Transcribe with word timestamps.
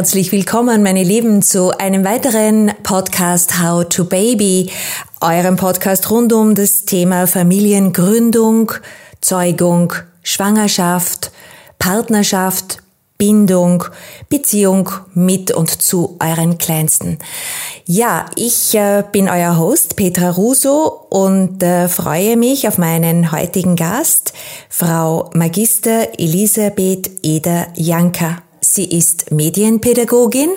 Herzlich 0.00 0.32
willkommen, 0.32 0.82
meine 0.82 1.04
Lieben, 1.04 1.42
zu 1.42 1.76
einem 1.76 2.06
weiteren 2.06 2.72
Podcast 2.82 3.60
How 3.62 3.86
to 3.86 4.06
Baby, 4.06 4.70
eurem 5.20 5.56
Podcast 5.56 6.10
rund 6.10 6.32
um 6.32 6.54
das 6.54 6.86
Thema 6.86 7.26
Familiengründung, 7.26 8.72
Zeugung, 9.20 9.92
Schwangerschaft, 10.22 11.32
Partnerschaft, 11.78 12.78
Bindung, 13.18 13.84
Beziehung 14.30 14.88
mit 15.12 15.50
und 15.50 15.82
zu 15.82 16.16
euren 16.18 16.56
Kleinsten. 16.56 17.18
Ja, 17.84 18.24
ich 18.36 18.74
äh, 18.74 19.04
bin 19.12 19.28
euer 19.28 19.58
Host 19.58 19.96
Petra 19.96 20.30
Russo 20.30 21.08
und 21.10 21.62
äh, 21.62 21.88
freue 21.88 22.38
mich 22.38 22.66
auf 22.66 22.78
meinen 22.78 23.32
heutigen 23.32 23.76
Gast, 23.76 24.32
Frau 24.70 25.28
Magister 25.34 26.18
Elisabeth 26.18 27.10
Eder 27.22 27.66
Janka. 27.74 28.38
Sie 28.72 28.84
ist 28.84 29.32
Medienpädagogin 29.32 30.50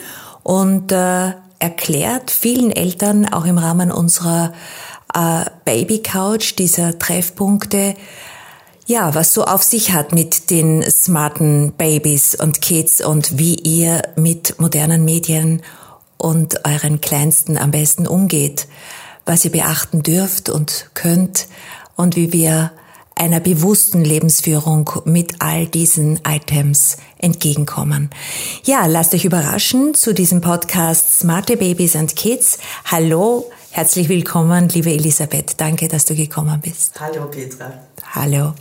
und 0.44 0.92
äh, 0.92 1.32
erklärt 1.58 2.30
vielen 2.30 2.70
Eltern 2.70 3.26
auch 3.26 3.44
im 3.46 3.58
Rahmen 3.58 3.92
unserer 3.92 4.54
äh, 5.16 5.46
Baby 5.66 6.04
Couch, 6.04 6.54
dieser 6.60 7.00
Treffpunkte, 7.00 7.96
ja, 8.86 9.16
was 9.16 9.34
so 9.34 9.46
auf 9.46 9.64
sich 9.64 9.94
hat 9.94 10.14
mit 10.14 10.52
den 10.52 10.84
smarten 10.92 11.74
Babys 11.76 12.36
und 12.36 12.62
Kids 12.62 13.04
und 13.04 13.40
wie 13.40 13.56
ihr 13.56 14.04
mit 14.16 14.60
modernen 14.60 15.04
Medien 15.06 15.64
und 16.20 16.68
euren 16.68 17.02
Kleinsten 17.02 17.58
am 17.58 17.72
besten 17.72 18.06
umgeht, 18.06 18.68
was 19.26 19.44
ihr 19.44 19.52
beachten 19.52 20.04
dürft 20.04 20.50
und 20.50 20.92
könnt 20.94 21.48
und 21.96 22.16
wie 22.16 22.32
wir 22.32 22.74
einer 23.16 23.40
bewussten 23.40 24.04
Lebensführung 24.04 24.90
mit 25.06 25.36
all 25.40 25.68
diesen 25.68 26.20
Items 26.28 26.98
entgegenkommen. 27.18 28.10
Ja, 28.64 28.86
lasst 28.86 29.14
euch 29.14 29.26
überraschen 29.26 29.94
zu 29.94 30.14
diesem 30.14 30.42
Podcast 30.42 31.20
Smarte 31.20 31.58
Babies 31.58 31.96
and 31.96 32.16
Kids. 32.16 32.58
Hallo, 32.86 33.50
herzlich 33.72 34.10
willkommen, 34.10 34.70
liebe 34.70 34.92
Elisabeth. 34.92 35.56
Danke, 35.58 35.88
dass 35.88 36.06
du 36.06 36.16
gekommen 36.16 36.60
bist. 36.62 37.00
Hallo, 37.00 37.28
Petra. 37.30 37.74
Hallo. 38.12 38.54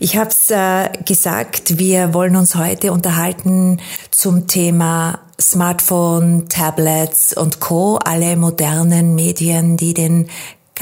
Ich 0.00 0.16
habe 0.16 0.30
es 0.30 0.50
äh, 0.50 0.88
gesagt, 1.04 1.78
wir 1.78 2.14
wollen 2.14 2.36
uns 2.36 2.54
heute 2.54 2.92
unterhalten 2.92 3.80
zum 4.10 4.46
Thema 4.46 5.20
Smartphone, 5.40 6.48
Tablets 6.48 7.32
und 7.36 7.60
Co, 7.60 7.96
alle 7.96 8.36
modernen 8.36 9.14
Medien, 9.14 9.76
die 9.76 9.94
den 9.94 10.28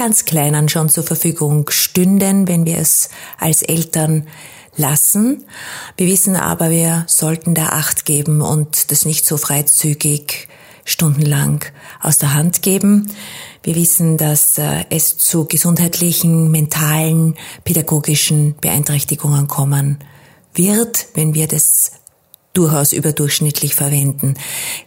ganz 0.01 0.25
Kleinen 0.25 0.67
schon 0.67 0.89
zur 0.89 1.03
Verfügung 1.03 1.69
stünden, 1.69 2.47
wenn 2.47 2.65
wir 2.65 2.79
es 2.79 3.09
als 3.37 3.61
Eltern 3.61 4.25
lassen. 4.75 5.43
Wir 5.95 6.07
wissen 6.07 6.35
aber, 6.35 6.71
wir 6.71 7.03
sollten 7.05 7.53
da 7.53 7.67
Acht 7.67 8.03
geben 8.05 8.41
und 8.41 8.89
das 8.89 9.05
nicht 9.05 9.27
so 9.27 9.37
freizügig 9.37 10.47
stundenlang 10.85 11.63
aus 12.01 12.17
der 12.17 12.33
Hand 12.33 12.63
geben. 12.63 13.11
Wir 13.61 13.75
wissen, 13.75 14.17
dass 14.17 14.57
äh, 14.57 14.85
es 14.89 15.19
zu 15.19 15.45
gesundheitlichen, 15.45 16.49
mentalen, 16.49 17.35
pädagogischen 17.63 18.55
Beeinträchtigungen 18.59 19.47
kommen 19.47 19.99
wird, 20.55 21.09
wenn 21.13 21.35
wir 21.35 21.47
das 21.47 21.91
durchaus 22.53 22.91
überdurchschnittlich 22.91 23.75
verwenden. 23.75 24.35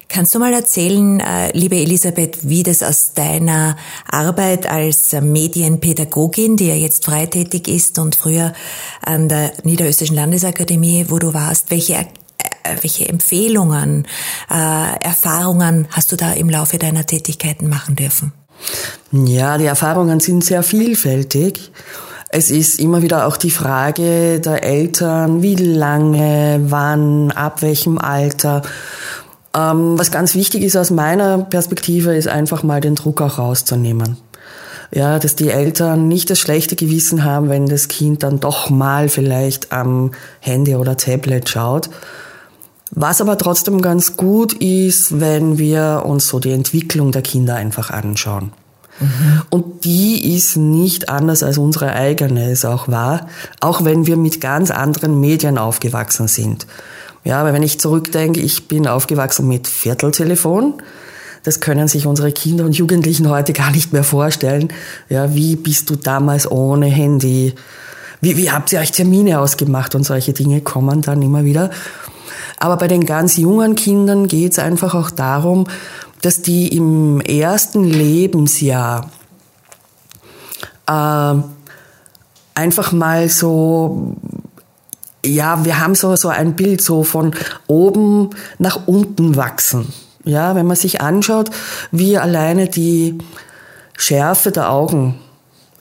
Kannst 0.09 0.35
du 0.35 0.39
mal 0.39 0.53
erzählen, 0.53 1.21
äh, 1.21 1.51
liebe 1.57 1.77
Elisabeth, 1.77 2.39
wie 2.43 2.63
das 2.63 2.83
aus 2.83 3.15
deiner 3.15 3.77
Arbeit 4.09 4.67
als 4.67 5.13
Medienpädagogin, 5.13 6.57
die 6.57 6.69
ja 6.69 6.75
jetzt 6.75 7.05
freitätig 7.05 7.69
ist 7.69 7.99
und 7.99 8.17
früher 8.17 8.53
an 9.03 9.29
der 9.29 9.53
Niederösterreichischen 9.65 10.17
Landesakademie, 10.17 11.07
wo 11.09 11.19
du 11.19 11.33
warst, 11.33 11.71
welche 11.71 11.95
äh, 11.95 12.07
welche 12.81 13.07
Empfehlungen, 13.09 14.07
Erfahrungen 14.49 15.87
hast 15.91 16.13
du 16.13 16.17
da 16.17 16.33
im 16.33 16.49
Laufe 16.49 16.79
deiner 16.79 17.05
Tätigkeiten 17.05 17.69
machen 17.69 17.95
dürfen? 17.95 18.33
Ja, 19.13 19.59
die 19.59 19.67
Erfahrungen 19.67 20.21
sind 20.21 20.45
sehr 20.45 20.63
vielfältig. 20.63 21.71
Es 22.37 22.51
ist 22.51 22.81
immer 22.81 23.01
wieder 23.03 23.29
auch 23.29 23.37
die 23.37 23.53
Frage 23.53 24.41
der 24.41 24.65
Eltern, 24.65 25.41
wie 25.43 25.55
lange, 25.55 26.63
wann, 26.65 27.31
ab 27.31 27.63
welchem 27.63 27.97
Alter. 27.97 28.63
Ähm, 29.57 29.97
was 29.97 30.11
ganz 30.11 30.35
wichtig 30.35 30.65
ist 30.65 30.75
aus 30.75 30.91
meiner 30.91 31.39
Perspektive, 31.45 32.17
ist 32.17 32.27
einfach 32.27 32.65
mal 32.65 32.81
den 32.81 32.97
Druck 32.97 33.23
auch 33.23 33.39
rauszunehmen. 33.39 34.17
Ja, 34.91 35.21
dass 35.21 35.37
die 35.37 35.51
Eltern 35.51 36.09
nicht 36.09 36.29
das 36.29 36.41
schlechte 36.41 36.75
Gewissen 36.75 37.23
haben, 37.23 37.51
wenn 37.51 37.67
das 37.67 37.87
Kind 37.87 38.25
dann 38.25 38.41
doch 38.41 38.69
mal 38.69 39.09
vielleicht 39.09 39.71
am 39.71 40.11
Handy 40.41 40.75
oder 40.75 40.97
Tablet 40.97 41.49
schaut. 41.49 41.89
Was 42.91 43.21
aber 43.21 43.39
trotzdem 43.39 43.81
ganz 43.81 44.17
gut 44.17 44.55
ist, 44.55 45.21
wenn 45.21 45.57
wir 45.57 46.03
uns 46.05 46.27
so 46.27 46.41
die 46.41 46.51
Entwicklung 46.51 47.13
der 47.13 47.23
Kinder 47.23 47.55
einfach 47.55 47.91
anschauen. 47.91 48.51
Mhm. 49.01 49.43
Und 49.51 49.85
die 49.85 50.37
ist 50.37 50.57
nicht 50.57 51.09
anders 51.09 51.43
als 51.43 51.59
unsere 51.59 51.93
eigene 51.93 52.51
es 52.51 52.65
auch 52.65 52.89
war, 52.89 53.29
auch 53.61 53.85
wenn 53.85 54.07
wir 54.07 54.17
mit 54.17 54.41
ganz 54.41 54.71
anderen 54.71 55.21
Medien 55.21 55.59
aufgewachsen 55.59 56.29
sind. 56.29 56.67
Ja, 57.25 57.41
aber 57.41 57.53
wenn 57.53 57.63
ich 57.63 57.81
zurückdenke, 57.81 58.41
ich 58.41 58.69
bin 58.69 58.87
aufgewachsen 58.87 59.49
mit 59.49 59.67
Vierteltelefon. 59.67 60.75
Das 61.43 61.61
können 61.61 61.89
sich 61.89 62.07
unsere 62.07 62.33
Kinder 62.33 62.65
und 62.65 62.77
Jugendlichen 62.77 63.29
heute 63.29 63.53
gar 63.53 63.71
nicht 63.71 63.93
mehr 63.93 64.05
vorstellen. 64.05 64.69
Ja, 65.11 65.35
wie 65.35 65.57
bist 65.57 65.91
du 65.91 65.97
damals 65.97 66.51
ohne 66.51 66.87
Handy? 66.87 67.55
Wie, 68.21 68.37
wie 68.39 68.51
habt 68.51 68.73
ihr 68.73 68.81
euch 68.81 68.93
Termine 68.93 69.41
ausgemacht 69.41 69.95
und 69.95 70.05
solche 70.05 70.33
Dinge 70.33 70.63
kommen 70.63 71.03
dann 71.03 71.21
immer 71.21 71.45
wieder. 71.45 71.71
Aber 72.59 72.79
bei 72.79 72.89
den 72.89 73.05
ganz 73.05 73.37
jungen 73.37 73.75
Kindern 73.75 74.27
geht 74.27 74.53
es 74.53 74.59
einfach 74.59 74.95
auch 74.95 75.11
darum, 75.11 75.67
dass 76.25 76.43
die 76.43 76.75
im 76.75 77.21
ersten 77.21 77.85
Lebensjahr 77.85 79.11
äh, 80.87 81.35
einfach 82.55 82.93
mal 82.93 83.29
so 83.29 84.17
ja, 85.27 85.65
wir 85.65 85.81
haben 85.81 85.95
so, 85.95 86.17
so 86.17 86.29
ein 86.29 86.55
Bild 86.55 86.83
so 86.83 87.03
von 87.03 87.35
oben 87.67 88.31
nach 88.59 88.87
unten 88.87 89.37
wachsen. 89.37 89.93
Ja, 90.25 90.55
wenn 90.55 90.67
man 90.67 90.77
sich 90.77 91.01
anschaut, 91.01 91.51
wie 91.91 92.19
alleine 92.19 92.69
die 92.69 93.19
Schärfe 93.97 94.51
der 94.51 94.71
Augen 94.71 95.19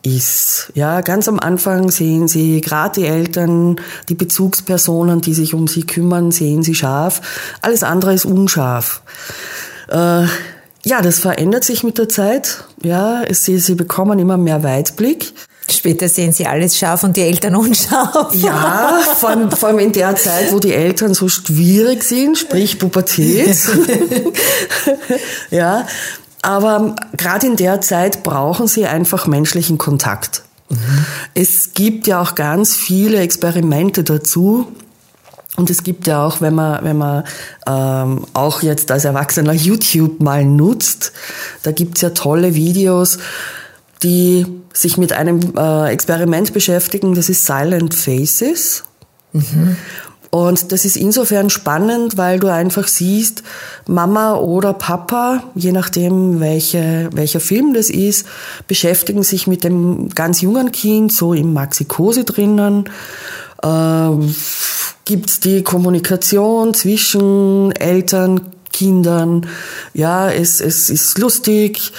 ist. 0.03 0.71
Ja, 0.75 1.01
ganz 1.01 1.27
am 1.29 1.39
Anfang 1.39 1.89
sehen 1.89 2.27
Sie 2.27 2.59
gerade 2.59 3.01
die 3.01 3.07
Eltern, 3.07 3.77
die 4.09 4.15
Bezugspersonen, 4.15 5.21
die 5.21 5.33
sich 5.33 5.53
um 5.53 5.67
Sie 5.67 5.85
kümmern, 5.85 6.31
sehen 6.31 6.61
Sie 6.61 6.75
scharf. 6.75 7.21
Alles 7.61 7.83
andere 7.83 8.13
ist 8.13 8.25
unscharf. 8.25 9.01
Äh, 9.89 10.25
ja, 10.85 11.01
das 11.01 11.19
verändert 11.19 11.63
sich 11.63 11.83
mit 11.83 11.97
der 11.97 12.09
Zeit. 12.09 12.65
Ja, 12.81 13.23
sie, 13.31 13.57
sie 13.57 13.75
bekommen 13.75 14.19
immer 14.19 14.37
mehr 14.37 14.63
Weitblick. 14.63 15.33
Später 15.69 16.09
sehen 16.09 16.33
sie 16.33 16.45
alles 16.45 16.77
scharf 16.77 17.03
und 17.03 17.15
die 17.15 17.21
Eltern 17.21 17.55
unscharf. 17.57 18.35
Ja, 18.35 18.99
vor 19.17 19.29
allem, 19.29 19.51
vor 19.51 19.69
allem 19.69 19.79
in 19.79 19.91
der 19.93 20.15
Zeit, 20.15 20.51
wo 20.51 20.59
die 20.59 20.73
Eltern 20.73 21.13
so 21.13 21.29
schwierig 21.29 22.03
sind, 22.03 22.37
sprich 22.37 22.79
Pubertät. 22.79 23.57
ja, 25.51 25.87
aber 26.41 26.95
gerade 27.15 27.47
in 27.47 27.55
der 27.55 27.79
Zeit 27.79 28.23
brauchen 28.23 28.67
sie 28.67 28.85
einfach 28.85 29.27
menschlichen 29.27 29.77
Kontakt. 29.77 30.43
Mhm. 30.69 31.05
Es 31.33 31.73
gibt 31.73 32.07
ja 32.07 32.21
auch 32.21 32.35
ganz 32.35 32.75
viele 32.75 33.19
Experimente 33.19 34.03
dazu. 34.03 34.67
Und 35.55 35.69
es 35.69 35.83
gibt 35.83 36.07
ja 36.07 36.25
auch, 36.25 36.41
wenn 36.41 36.55
man, 36.55 36.83
wenn 36.83 36.97
man 36.97 37.23
ähm, 37.67 38.25
auch 38.33 38.63
jetzt 38.63 38.91
als 38.91 39.05
Erwachsener 39.05 39.53
YouTube 39.53 40.19
mal 40.21 40.43
nutzt, 40.43 41.11
da 41.61 41.71
gibt's 41.71 42.01
ja 42.01 42.09
tolle 42.09 42.55
Videos, 42.55 43.19
die 44.01 44.47
sich 44.73 44.97
mit 44.97 45.13
einem 45.13 45.53
äh, 45.55 45.91
Experiment 45.91 46.53
beschäftigen, 46.53 47.13
das 47.13 47.29
ist 47.29 47.45
Silent 47.45 47.93
Faces. 47.93 48.83
Mhm. 49.31 49.77
Und 50.31 50.71
das 50.71 50.83
ist 50.83 50.97
insofern 50.97 51.51
spannend, 51.51 52.17
weil 52.17 52.39
du 52.39 52.47
einfach 52.47 52.87
siehst, 52.87 53.43
Mama 53.85 54.33
oder 54.33 54.73
Papa, 54.73 55.43
je 55.53 55.71
nachdem 55.71 56.39
welche, 56.39 57.11
welcher 57.13 57.39
Film 57.39 57.75
das 57.75 57.91
ist, 57.91 58.25
beschäftigen 58.67 59.21
sich 59.21 59.45
mit 59.45 59.63
dem 59.63 60.09
ganz 60.09 60.41
jungen 60.41 60.71
Kind, 60.71 61.13
so 61.13 61.35
im 61.35 61.53
Maxikose 61.53 62.23
drinnen. 62.23 62.89
Äh, 63.61 64.09
gibt's 65.05 65.39
die 65.39 65.63
Kommunikation 65.63 66.73
zwischen 66.73 67.71
Eltern, 67.73 68.51
Kindern. 68.71 69.47
Ja, 69.93 70.29
es, 70.29 70.61
es 70.61 70.89
ist 70.89 71.17
lustig. 71.17 71.91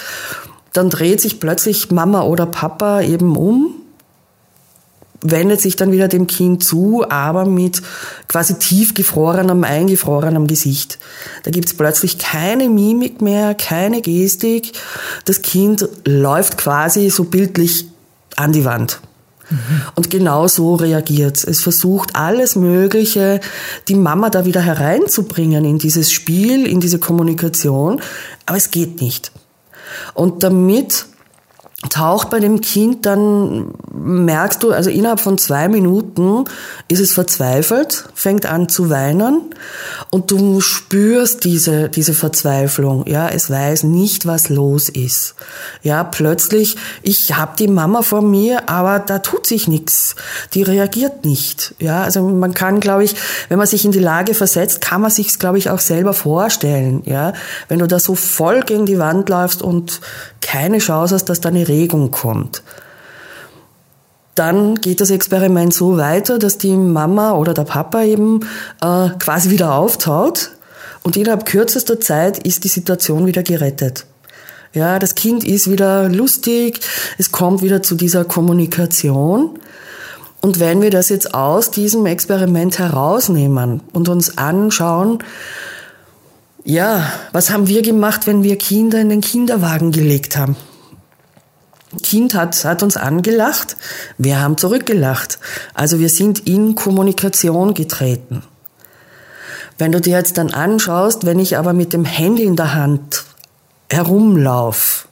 Dann 0.72 0.90
dreht 0.90 1.20
sich 1.20 1.38
plötzlich 1.38 1.90
Mama 1.90 2.22
oder 2.22 2.46
Papa 2.46 3.02
eben 3.02 3.36
um 3.36 3.74
wendet 5.24 5.60
sich 5.60 5.74
dann 5.74 5.90
wieder 5.90 6.06
dem 6.06 6.26
Kind 6.26 6.62
zu, 6.62 7.04
aber 7.08 7.46
mit 7.46 7.82
quasi 8.28 8.58
tiefgefrorenem, 8.58 9.64
eingefrorenem 9.64 10.46
Gesicht. 10.46 10.98
Da 11.42 11.50
gibt's 11.50 11.74
plötzlich 11.74 12.18
keine 12.18 12.68
Mimik 12.68 13.22
mehr, 13.22 13.54
keine 13.54 14.02
Gestik. 14.02 14.72
Das 15.24 15.40
Kind 15.40 15.88
läuft 16.04 16.58
quasi 16.58 17.08
so 17.08 17.24
bildlich 17.24 17.86
an 18.36 18.52
die 18.52 18.66
Wand. 18.66 19.00
Und 19.94 20.11
genau 20.11 20.49
so 20.49 20.75
reagiert 20.75 21.37
es. 21.37 21.44
versucht 21.61 22.17
alles 22.17 22.56
Mögliche, 22.56 23.41
die 23.88 23.94
Mama 23.94 24.31
da 24.31 24.44
wieder 24.44 24.61
hereinzubringen 24.61 25.64
in 25.64 25.79
dieses 25.79 26.12
Spiel, 26.12 26.67
in 26.67 26.81
diese 26.81 26.99
Kommunikation, 26.99 28.00
aber 28.46 28.56
es 28.56 28.70
geht 28.70 29.00
nicht. 29.00 29.32
Und 30.14 30.43
damit 30.43 31.06
taucht 31.90 32.31
bei 32.31 32.40
dem 32.40 32.60
Kind 32.60 33.06
dann, 33.06 33.72
merkst 33.92 34.62
du, 34.62 34.72
also 34.72 34.90
innerhalb 34.90 35.20
von 35.20 35.38
zwei 35.38 35.69
Minuten 35.69 36.44
ist 36.88 37.00
es 37.00 37.12
verzweifelt, 37.12 38.04
fängt 38.14 38.46
an 38.46 38.69
zu 38.69 38.90
weinen 38.90 39.54
und 40.10 40.31
du 40.31 40.60
spürst 40.60 41.44
diese, 41.44 41.88
diese 41.88 42.14
Verzweiflung. 42.14 43.06
Ja, 43.06 43.28
es 43.28 43.50
weiß 43.50 43.84
nicht, 43.84 44.26
was 44.26 44.48
los 44.48 44.88
ist. 44.88 45.34
Ja, 45.82 46.04
plötzlich, 46.04 46.76
ich 47.02 47.36
habe 47.36 47.52
die 47.58 47.69
Mama 47.69 48.02
vor 48.02 48.22
mir, 48.22 48.69
aber 48.69 48.98
da 48.98 49.20
tut 49.20 49.46
sich 49.46 49.69
nichts. 49.69 50.16
Die 50.54 50.62
reagiert 50.62 51.25
nicht. 51.25 51.75
Ja, 51.78 52.02
also 52.02 52.22
man 52.22 52.54
kann, 52.54 52.80
glaube 52.80 53.04
ich, 53.04 53.14
wenn 53.48 53.58
man 53.58 53.66
sich 53.66 53.84
in 53.84 53.92
die 53.92 53.98
Lage 53.98 54.34
versetzt, 54.34 54.80
kann 54.80 55.00
man 55.00 55.10
sich 55.10 55.38
glaube 55.38 55.58
ich, 55.58 55.70
auch 55.70 55.78
selber 55.78 56.14
vorstellen. 56.14 57.02
Ja, 57.04 57.32
wenn 57.69 57.78
du 57.78 57.87
da 57.87 57.98
so 57.98 58.14
voll 58.14 58.62
gegen 58.62 58.87
die 58.87 58.98
Wand 58.98 59.28
läufst 59.28 59.62
und 59.62 60.00
keine 60.44 60.79
Chance 60.79 61.14
hast, 61.14 61.25
dass 61.25 61.41
da 61.41 61.49
eine 61.49 61.67
Regung 61.67 62.11
kommt. 62.11 62.62
Dann 64.35 64.76
geht 64.76 65.00
das 65.00 65.11
Experiment 65.11 65.73
so 65.73 65.96
weiter, 65.96 66.38
dass 66.38 66.58
die 66.58 66.76
Mama 66.76 67.32
oder 67.32 67.55
der 67.55 67.64
Papa 67.64 68.02
eben 68.02 68.41
äh, 68.81 69.08
quasi 69.19 69.50
wieder 69.50 69.75
auftaut 69.75 70.50
und 71.02 71.17
innerhalb 71.17 71.46
kürzester 71.46 72.00
Zeit 72.00 72.38
ist 72.38 72.64
die 72.64 72.69
Situation 72.69 73.26
wieder 73.26 73.43
gerettet. 73.43 74.06
Ja, 74.73 74.99
das 74.99 75.14
Kind 75.14 75.44
ist 75.44 75.70
wieder 75.70 76.08
lustig, 76.08 76.81
es 77.17 77.31
kommt 77.31 77.62
wieder 77.62 77.82
zu 77.82 77.94
dieser 77.94 78.25
Kommunikation. 78.25 79.61
Und 80.40 80.58
wenn 80.58 80.82
wir 80.82 80.90
das 80.90 81.11
jetzt 81.11 81.32
aus 81.32 81.70
diesem 81.70 82.05
Experiment 82.06 82.79
herausnehmen 82.79 83.82
und 83.93 84.08
uns 84.08 84.37
anschauen, 84.37 85.20
ja, 86.64 87.12
was 87.32 87.50
haben 87.50 87.69
wir 87.69 87.82
gemacht, 87.82 88.26
wenn 88.26 88.43
wir 88.43 88.56
Kinder 88.56 89.00
in 89.00 89.11
den 89.11 89.20
Kinderwagen 89.20 89.93
gelegt 89.93 90.37
haben? 90.37 90.56
Kind 92.02 92.34
hat, 92.34 92.64
hat 92.64 92.82
uns 92.82 92.96
angelacht, 92.96 93.76
wir 94.19 94.40
haben 94.40 94.56
zurückgelacht. 94.58 95.38
Also 95.75 96.00
wir 96.00 96.08
sind 96.08 96.40
in 96.40 96.75
Kommunikation 96.75 97.75
getreten. 97.75 98.43
Wenn 99.78 99.93
du 99.93 100.00
dir 100.00 100.16
jetzt 100.16 100.38
dann 100.38 100.52
anschaust, 100.52 101.26
wenn 101.26 101.38
ich 101.38 101.56
aber 101.56 101.72
mit 101.72 101.93
dem 101.93 102.05
Handy 102.05 102.44
in 102.44 102.56
der 102.56 102.75
Hand 102.75 103.25
herumlauf, 103.90 105.08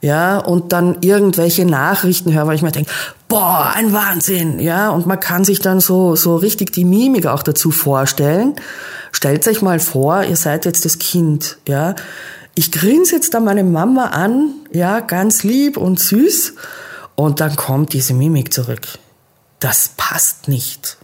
ja, 0.00 0.38
und 0.38 0.72
dann 0.72 0.98
irgendwelche 1.00 1.64
Nachrichten 1.64 2.32
höre, 2.32 2.46
weil 2.46 2.56
ich 2.56 2.62
mir 2.62 2.72
denke, 2.72 2.90
boah, 3.28 3.72
ein 3.74 3.92
Wahnsinn, 3.92 4.60
ja, 4.60 4.90
und 4.90 5.06
man 5.06 5.20
kann 5.20 5.44
sich 5.44 5.60
dann 5.60 5.80
so, 5.80 6.16
so 6.16 6.36
richtig 6.36 6.72
die 6.72 6.84
Mimik 6.84 7.26
auch 7.26 7.42
dazu 7.42 7.70
vorstellen. 7.70 8.54
Stellt 9.12 9.46
euch 9.48 9.62
mal 9.62 9.80
vor, 9.80 10.22
ihr 10.22 10.36
seid 10.36 10.64
jetzt 10.64 10.84
das 10.84 10.98
Kind, 10.98 11.58
ja. 11.66 11.94
Ich 12.54 12.72
grinse 12.72 13.16
jetzt 13.16 13.34
da 13.34 13.40
meine 13.40 13.64
Mama 13.64 14.06
an, 14.06 14.50
ja, 14.72 15.00
ganz 15.00 15.42
lieb 15.42 15.76
und 15.76 15.98
süß, 16.00 16.54
und 17.14 17.40
dann 17.40 17.56
kommt 17.56 17.92
diese 17.92 18.14
Mimik 18.14 18.52
zurück. 18.52 18.86
Das 19.58 19.90
passt 19.96 20.48
nicht. 20.48 20.98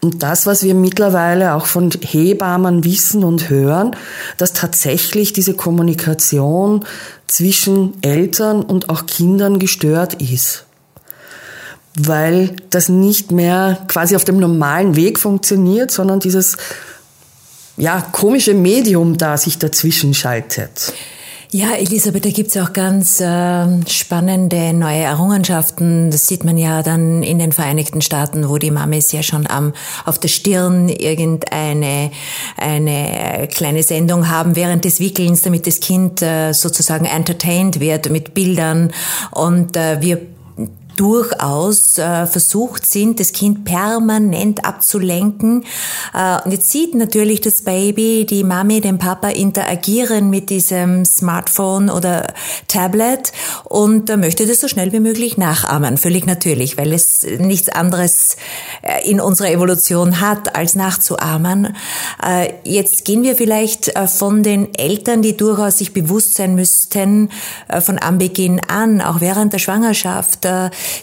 Und 0.00 0.22
das, 0.22 0.46
was 0.46 0.62
wir 0.62 0.74
mittlerweile 0.74 1.54
auch 1.54 1.66
von 1.66 1.90
Hebammen 1.90 2.84
wissen 2.84 3.24
und 3.24 3.48
hören, 3.48 3.96
dass 4.36 4.52
tatsächlich 4.52 5.32
diese 5.32 5.54
Kommunikation 5.54 6.84
zwischen 7.26 7.94
Eltern 8.02 8.62
und 8.62 8.90
auch 8.90 9.06
Kindern 9.06 9.58
gestört 9.58 10.14
ist 10.14 10.64
weil 11.96 12.56
das 12.70 12.88
nicht 12.88 13.30
mehr 13.30 13.78
quasi 13.86 14.16
auf 14.16 14.24
dem 14.24 14.38
normalen 14.38 14.96
Weg 14.96 15.18
funktioniert, 15.18 15.90
sondern 15.90 16.20
dieses 16.20 16.56
ja, 17.76 18.00
komische 18.12 18.54
Medium 18.54 19.16
da 19.16 19.36
sich 19.36 19.58
dazwischen 19.58 20.14
schaltet. 20.14 20.92
Ja, 21.56 21.74
Elisabeth, 21.74 22.24
da 22.24 22.30
gibt's 22.30 22.56
auch 22.56 22.72
ganz 22.72 23.20
äh, 23.20 23.66
spannende 23.88 24.72
neue 24.72 25.02
Errungenschaften. 25.02 26.10
Das 26.10 26.26
sieht 26.26 26.42
man 26.42 26.58
ja 26.58 26.82
dann 26.82 27.22
in 27.22 27.38
den 27.38 27.52
Vereinigten 27.52 28.02
Staaten, 28.02 28.48
wo 28.48 28.58
die 28.58 28.72
Mamis 28.72 29.12
ja 29.12 29.22
schon 29.22 29.46
am, 29.46 29.72
auf 30.04 30.18
der 30.18 30.26
Stirn 30.26 30.88
irgendeine 30.88 32.10
eine 32.56 33.46
kleine 33.52 33.84
Sendung 33.84 34.28
haben 34.28 34.56
während 34.56 34.84
des 34.84 34.98
Wickelns, 34.98 35.42
damit 35.42 35.68
das 35.68 35.78
Kind 35.78 36.22
äh, 36.22 36.50
sozusagen 36.50 37.04
entertained 37.04 37.78
wird 37.78 38.10
mit 38.10 38.34
Bildern. 38.34 38.92
Und 39.30 39.76
äh, 39.76 40.02
wir 40.02 40.22
durchaus 40.96 41.98
äh, 41.98 42.26
versucht 42.26 42.86
sind, 42.86 43.20
das 43.20 43.32
Kind 43.32 43.64
permanent 43.64 44.64
abzulenken. 44.64 45.64
Äh, 46.14 46.42
und 46.44 46.52
jetzt 46.52 46.70
sieht 46.70 46.94
natürlich 46.94 47.40
das 47.40 47.62
Baby, 47.62 48.26
die 48.28 48.44
Mami, 48.44 48.80
den 48.80 48.98
Papa 48.98 49.28
interagieren 49.28 50.30
mit 50.30 50.50
diesem 50.50 51.04
Smartphone 51.04 51.90
oder 51.90 52.32
Tablet 52.68 53.32
und 53.64 54.10
äh, 54.10 54.16
möchte 54.16 54.46
das 54.46 54.60
so 54.60 54.68
schnell 54.68 54.92
wie 54.92 55.00
möglich 55.00 55.36
nachahmen. 55.36 55.96
Völlig 55.96 56.26
natürlich, 56.26 56.76
weil 56.78 56.92
es 56.92 57.26
nichts 57.38 57.68
anderes 57.68 58.36
äh, 58.82 59.08
in 59.08 59.20
unserer 59.20 59.50
Evolution 59.50 60.20
hat, 60.20 60.56
als 60.56 60.74
nachzuahmen. 60.74 61.76
Äh, 62.24 62.52
jetzt 62.64 63.04
gehen 63.04 63.22
wir 63.22 63.36
vielleicht 63.36 63.88
äh, 63.96 64.06
von 64.06 64.42
den 64.42 64.74
Eltern, 64.74 65.22
die 65.22 65.36
durchaus 65.36 65.78
sich 65.78 65.92
bewusst 65.92 66.34
sein 66.34 66.54
müssten, 66.54 67.30
von 67.80 67.98
Anbeginn 67.98 68.60
an, 68.68 69.00
auch 69.00 69.20
während 69.20 69.52
der 69.52 69.58
Schwangerschaft, 69.58 70.46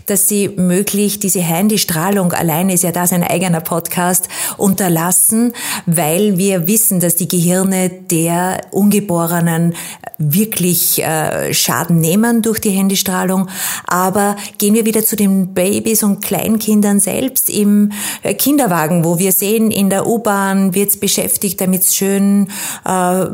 dass 0.06 0.28
sie 0.28 0.50
möglich 0.50 1.20
diese 1.20 1.42
Handystrahlung, 1.42 2.34
alleine 2.34 2.74
ist 2.74 2.84
ja 2.84 2.92
da 2.92 3.08
sein 3.08 3.24
eigener 3.24 3.62
Podcast, 3.62 4.28
unterlassen, 4.58 5.54
weil 5.86 6.38
wir 6.38 6.68
wissen, 6.68 7.00
dass 7.00 7.16
die 7.16 7.28
Gehirne 7.28 7.90
der 7.90 8.62
Ungeborenen 8.72 9.74
wirklich 10.18 11.02
äh, 11.04 11.54
Schaden 11.54 12.00
nehmen 12.00 12.42
durch 12.42 12.60
die 12.60 12.70
Handystrahlung. 12.70 13.50
Aber 13.88 14.36
gehen 14.58 14.74
wir 14.74 14.86
wieder 14.86 15.04
zu 15.04 15.16
den 15.16 15.54
Babys 15.54 16.04
und 16.04 16.22
Kleinkindern 16.22 17.00
selbst 17.00 17.50
im 17.50 17.92
äh, 18.22 18.34
Kinderwagen, 18.34 19.04
wo 19.04 19.18
wir 19.18 19.32
sehen, 19.32 19.72
in 19.72 19.90
der 19.90 20.08
U-Bahn 20.08 20.74
wird 20.76 20.90
es 20.90 21.00
beschäftigt, 21.00 21.60
damit 21.60 21.82
es 21.82 21.96
schön 21.96 22.48
äh, 22.86 23.26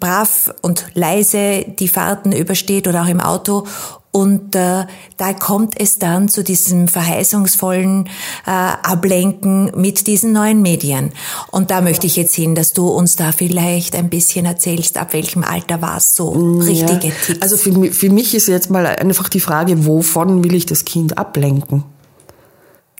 brav 0.00 0.54
und 0.60 0.86
leise 0.94 1.64
die 1.78 1.88
Fahrten 1.88 2.32
übersteht 2.32 2.88
oder 2.88 3.02
auch 3.02 3.08
im 3.08 3.20
Auto. 3.20 3.66
Und 4.14 4.54
äh, 4.54 4.84
da 5.16 5.32
kommt 5.32 5.80
es 5.80 5.98
dann 5.98 6.28
zu 6.28 6.44
diesem 6.44 6.86
verheißungsvollen 6.86 8.06
äh, 8.46 8.50
Ablenken 8.50 9.72
mit 9.74 10.06
diesen 10.06 10.32
neuen 10.32 10.60
Medien. 10.60 11.12
Und 11.50 11.70
da 11.70 11.80
möchte 11.80 12.06
ich 12.06 12.16
jetzt 12.16 12.34
hin, 12.34 12.54
dass 12.54 12.74
du 12.74 12.88
uns 12.88 13.16
da 13.16 13.32
vielleicht 13.32 13.96
ein 13.96 14.10
bisschen 14.10 14.44
erzählst, 14.44 14.98
ab 14.98 15.14
welchem 15.14 15.42
Alter 15.44 15.80
war 15.80 15.96
es 15.96 16.14
so 16.14 16.28
richtige 16.28 17.08
ja. 17.08 17.14
Tipps. 17.24 17.40
Also 17.40 17.56
für, 17.56 17.92
für 17.92 18.10
mich 18.10 18.34
ist 18.34 18.48
jetzt 18.48 18.68
mal 18.68 18.84
einfach 18.84 19.30
die 19.30 19.40
Frage, 19.40 19.86
wovon 19.86 20.44
will 20.44 20.54
ich 20.54 20.66
das 20.66 20.84
Kind 20.84 21.16
ablenken? 21.16 21.84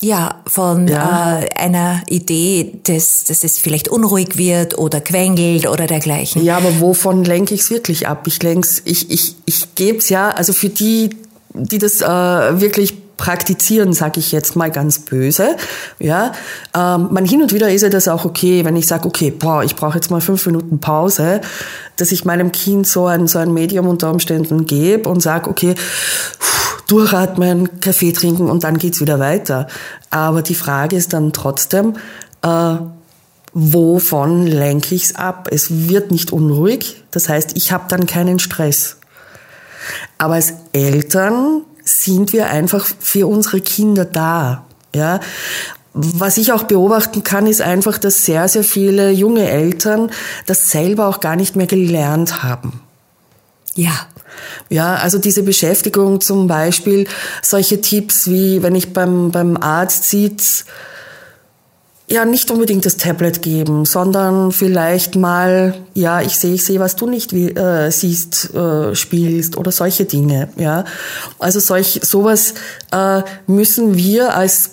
Ja, 0.03 0.43
von 0.49 0.89
ja. 0.89 1.41
Äh, 1.41 1.55
einer 1.55 2.03
Idee, 2.09 2.81
dass, 2.85 3.23
dass 3.25 3.45
es 3.45 3.59
vielleicht 3.59 3.87
unruhig 3.87 4.37
wird 4.37 4.77
oder 4.77 5.01
quengelt 5.01 5.69
oder 5.69 5.87
dergleichen. 5.87 6.43
Ja, 6.43 6.57
aber 6.57 6.81
wovon 6.81 7.23
lenke 7.23 7.55
ich 7.55 7.61
es 7.61 7.71
wirklich 7.71 8.09
ab? 8.09 8.27
Ich 8.27 8.43
lenk's, 8.43 8.83
ich, 8.85 9.13
ich, 9.13 9.37
ich 9.45 9.77
gebe 9.77 9.99
es 9.99 10.09
ja, 10.09 10.31
also 10.31 10.53
für 10.53 10.71
die, 10.71 11.11
die 11.55 11.79
das 11.79 12.01
äh, 12.01 12.07
wirklich 12.07 12.95
praktizieren, 13.17 13.93
sage 13.93 14.19
ich 14.19 14.33
jetzt 14.33 14.57
mal 14.57 14.73
ganz 14.73 14.99
böse. 14.99 15.57
Ja, 16.01 16.33
ähm, 16.75 17.09
man 17.13 17.25
hin 17.25 17.41
und 17.41 17.53
wieder 17.53 17.71
ist 17.71 17.83
ja 17.83 17.89
das 17.89 18.09
auch 18.09 18.25
okay, 18.25 18.65
wenn 18.65 18.75
ich 18.75 18.89
sage, 18.89 19.07
okay, 19.07 19.31
boah, 19.31 19.63
ich 19.63 19.77
brauche 19.77 19.95
jetzt 19.95 20.11
mal 20.11 20.21
fünf 20.21 20.45
Minuten 20.47 20.81
Pause, 20.81 21.41
dass 21.97 22.13
ich 22.13 22.25
meinem 22.25 22.53
Kind 22.53 22.87
so 22.87 23.07
ein 23.07 23.27
so 23.27 23.39
ein 23.39 23.53
Medium 23.53 23.87
unter 23.89 24.11
Umständen 24.11 24.67
gebe 24.67 25.09
und 25.09 25.21
sage, 25.21 25.49
okay, 25.51 25.75
durchatmen, 26.87 27.81
Kaffee 27.81 28.13
trinken 28.13 28.51
und 28.51 28.65
dann 28.65 28.79
geht's 28.79 29.01
wieder 29.01 29.19
weiter. 29.19 29.67
Aber 30.11 30.43
die 30.43 30.55
Frage 30.55 30.97
ist 30.97 31.13
dann 31.13 31.33
trotzdem, 31.33 31.97
äh, 32.43 32.77
wovon 33.55 34.47
lenke 34.47 34.95
ich's 34.95 35.15
ab? 35.15 35.49
Es 35.51 35.89
wird 35.89 36.11
nicht 36.11 36.33
unruhig, 36.33 37.05
das 37.11 37.29
heißt, 37.29 37.57
ich 37.57 37.73
habe 37.73 37.85
dann 37.89 38.07
keinen 38.07 38.39
Stress. 38.39 38.97
Aber 40.19 40.35
als 40.35 40.55
Eltern 40.73 41.63
sind 41.85 42.33
wir 42.33 42.49
einfach 42.49 42.87
für 43.01 43.27
unsere 43.27 43.61
Kinder 43.61 44.05
da. 44.05 44.65
Ja, 44.95 45.21
was 45.95 46.39
ich 46.39 46.53
auch 46.53 46.63
beobachten 46.63 47.23
kann, 47.23 47.47
ist 47.47 47.61
einfach, 47.61 47.99
dass 47.99 48.25
sehr, 48.25 48.49
sehr 48.49 48.65
viele 48.65 49.11
junge 49.11 49.49
Eltern 49.49 50.11
das 50.47 50.71
selber 50.71 51.07
auch 51.07 51.21
gar 51.21 51.37
nicht 51.37 51.55
mehr 51.55 51.67
gelernt 51.67 52.43
haben. 52.43 52.81
Ja. 53.75 53.93
Ja, 54.69 54.97
also 54.97 55.19
diese 55.19 55.43
Beschäftigung 55.43 56.21
zum 56.21 56.47
Beispiel, 56.47 57.07
solche 57.43 57.81
Tipps 57.81 58.29
wie, 58.29 58.63
wenn 58.63 58.75
ich 58.75 58.93
beim, 58.93 59.31
beim 59.31 59.57
Arzt 59.59 60.09
sitze, 60.09 60.65
ja 62.09 62.25
nicht 62.25 62.51
unbedingt 62.51 62.85
das 62.85 62.97
Tablet 62.97 63.43
geben, 63.43 63.85
sondern 63.85 64.53
vielleicht 64.53 65.15
mal, 65.17 65.75
ja, 65.95 66.21
ich 66.21 66.37
sehe, 66.37 66.55
ich 66.55 66.65
sehe, 66.65 66.81
was 66.81 66.97
du 66.97 67.09
nicht 67.09 67.33
äh, 67.33 67.91
siehst, 67.91 68.55
äh, 68.55 68.95
spielst 68.95 69.57
oder 69.57 69.73
solche 69.73 70.05
Dinge, 70.05 70.49
ja. 70.57 70.85
Also 71.39 71.61
solch 71.61 72.01
sowas 72.03 72.55
äh, 72.93 73.23
müssen 73.47 73.97
wir 73.97 74.35
als 74.35 74.73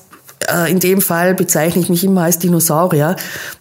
äh, 0.53 0.71
in 0.71 0.79
dem 0.79 1.01
Fall 1.01 1.35
bezeichne 1.35 1.81
ich 1.81 1.89
mich 1.89 2.03
immer 2.03 2.23
als 2.23 2.39
Dinosaurier, 2.39 3.15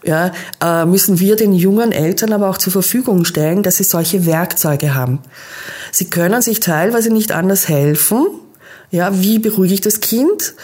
ja, 0.04 0.32
äh, 0.62 0.84
müssen 0.84 1.20
wir 1.20 1.36
den 1.36 1.52
jungen 1.52 1.92
Eltern 1.92 2.32
aber 2.32 2.48
auch 2.48 2.58
zur 2.58 2.72
Verfügung 2.72 3.24
stellen, 3.24 3.62
dass 3.62 3.76
sie 3.76 3.84
solche 3.84 4.26
Werkzeuge 4.26 4.94
haben. 4.94 5.20
Sie 5.92 6.10
können 6.10 6.42
sich 6.42 6.60
teilweise 6.60 7.10
nicht 7.10 7.32
anders 7.32 7.68
helfen. 7.68 8.26
Ja, 8.90 9.20
wie 9.20 9.38
beruhige 9.38 9.74
ich 9.74 9.80
das 9.80 10.00
Kind? 10.00 10.54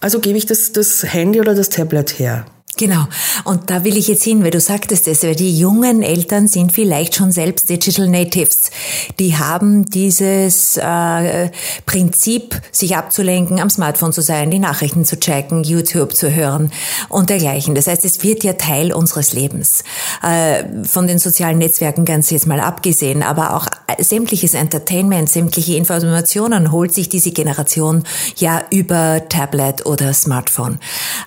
Also 0.00 0.20
gebe 0.20 0.38
ich 0.38 0.46
das, 0.46 0.72
das 0.72 1.02
Handy 1.02 1.40
oder 1.40 1.54
das 1.54 1.68
Tablet 1.68 2.18
her. 2.18 2.46
Genau. 2.78 3.06
Und 3.44 3.70
da 3.70 3.84
will 3.84 3.96
ich 3.96 4.06
jetzt 4.06 4.22
hin, 4.22 4.44
weil 4.44 4.50
du 4.50 4.60
sagtest 4.60 5.08
es, 5.08 5.22
weil 5.22 5.34
die 5.34 5.58
jungen 5.58 6.02
Eltern 6.02 6.46
sind 6.46 6.72
vielleicht 6.72 7.14
schon 7.14 7.32
selbst 7.32 7.70
Digital 7.70 8.06
Natives. 8.06 8.70
Die 9.18 9.38
haben 9.38 9.86
dieses 9.86 10.76
äh, 10.76 11.48
Prinzip, 11.86 12.60
sich 12.72 12.94
abzulenken, 12.94 13.60
am 13.60 13.70
Smartphone 13.70 14.12
zu 14.12 14.20
sein, 14.20 14.50
die 14.50 14.58
Nachrichten 14.58 15.06
zu 15.06 15.18
checken, 15.18 15.64
YouTube 15.64 16.14
zu 16.14 16.34
hören 16.34 16.70
und 17.08 17.30
dergleichen. 17.30 17.74
Das 17.74 17.86
heißt, 17.86 18.04
es 18.04 18.22
wird 18.22 18.44
ja 18.44 18.52
Teil 18.52 18.92
unseres 18.92 19.32
Lebens. 19.32 19.82
Äh, 20.22 20.64
von 20.84 21.06
den 21.06 21.18
sozialen 21.18 21.56
Netzwerken 21.56 22.04
ganz 22.04 22.28
jetzt 22.28 22.46
mal 22.46 22.60
abgesehen, 22.60 23.22
aber 23.22 23.56
auch 23.56 23.68
sämtliches 23.98 24.52
Entertainment, 24.52 25.30
sämtliche 25.30 25.76
Informationen 25.76 26.72
holt 26.72 26.92
sich 26.92 27.08
diese 27.08 27.30
Generation 27.30 28.04
ja 28.36 28.62
über 28.70 29.22
Tablet 29.30 29.86
oder 29.86 30.12
Smartphone. 30.12 30.78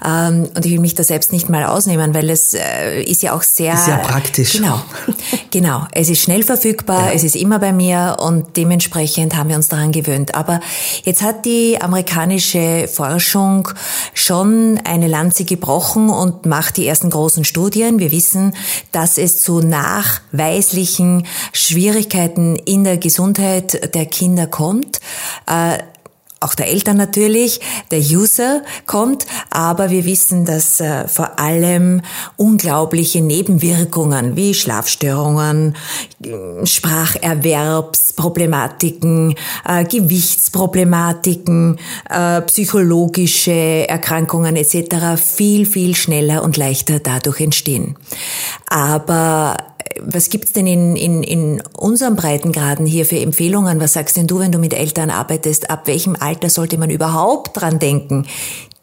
Ähm, 0.06 0.48
und 0.56 0.64
ich 0.64 0.74
will 0.74 0.80
mich 0.80 0.94
da 0.94 1.04
selbst 1.04 1.32
nicht 1.32 1.39
nicht 1.40 1.50
mal 1.50 1.66
ausnehmen, 1.66 2.14
weil 2.14 2.30
es 2.30 2.54
äh, 2.54 3.02
ist 3.02 3.24
ja 3.24 3.34
auch 3.34 3.44
sehr... 3.44 3.78
Sehr 3.78 3.98
praktisch. 3.98 4.54
Genau, 4.54 4.82
genau. 5.52 5.88
Es 5.94 6.10
ist 6.10 6.22
schnell 6.22 6.44
verfügbar, 6.44 7.08
ja. 7.08 7.12
es 7.14 7.24
ist 7.24 7.38
immer 7.38 7.60
bei 7.60 7.72
mir 7.72 8.18
und 8.20 8.58
dementsprechend 8.58 9.38
haben 9.38 9.48
wir 9.48 9.56
uns 9.56 9.70
daran 9.70 9.94
gewöhnt. 9.94 10.36
Aber 10.36 10.60
jetzt 11.06 11.22
hat 11.22 11.46
die 11.46 11.82
amerikanische 11.82 12.90
Forschung 12.92 13.70
schon 14.14 14.82
eine 14.84 15.08
Lanze 15.08 15.46
gebrochen 15.46 16.10
und 16.10 16.46
macht 16.46 16.76
die 16.76 16.86
ersten 16.86 17.10
großen 17.10 17.46
Studien. 17.46 18.00
Wir 18.00 18.12
wissen, 18.12 18.54
dass 18.92 19.18
es 19.18 19.40
zu 19.40 19.62
nachweislichen 19.62 21.26
Schwierigkeiten 21.54 22.58
in 22.58 22.84
der 22.84 22.98
Gesundheit 22.98 23.96
der 23.96 24.06
Kinder 24.08 24.46
kommt. 24.46 25.00
Äh, 25.48 25.78
auch 26.40 26.56
der 26.56 26.68
Eltern 26.68 26.98
natürlich, 26.98 27.60
der 27.92 28.00
User 28.00 28.64
kommt, 28.86 29.26
aber 29.50 29.90
wir 29.90 30.06
wissen, 30.06 30.46
dass 30.46 30.80
äh, 30.80 31.08
vor 31.08 31.40
allem 31.40 32.02
unglaubliche 32.38 33.22
Nebenwirkungen 33.22 34.36
wie 34.36 34.54
Schlafstörungen, 34.54 35.76
Spracherwerbsproblematiken, 36.64 39.34
äh, 39.68 39.84
Gewichtsproblematiken, 39.84 41.80
äh, 42.10 42.42
psychologische 42.42 43.90
Erkrankungen 43.90 44.56
etc. 44.56 45.22
viel, 45.22 45.66
viel 45.66 45.96
schneller 45.96 46.44
und 46.44 46.56
leichter 46.58 47.00
dadurch 47.00 47.42
entstehen. 47.42 47.98
Aber 48.70 49.58
was 50.06 50.30
gibt's 50.30 50.54
denn 50.54 50.68
in, 50.68 50.96
in, 50.96 51.24
in 51.24 51.62
unserem 51.78 52.16
Breitengraden 52.16 52.86
hier 52.86 53.06
für 53.06 53.20
Empfehlungen? 53.20 53.80
Was 53.80 53.94
sagst 53.94 54.18
denn 54.18 54.28
du, 54.28 54.40
wenn 54.40 54.52
du 54.52 54.60
mit 54.60 54.74
Eltern 54.74 55.10
arbeitest? 55.10 55.70
Ab 55.70 55.88
welchem 55.88 56.16
Alter 56.20 56.50
sollte 56.50 56.78
man 56.78 56.90
überhaupt 56.90 57.60
dran 57.60 57.80
denken, 57.80 58.26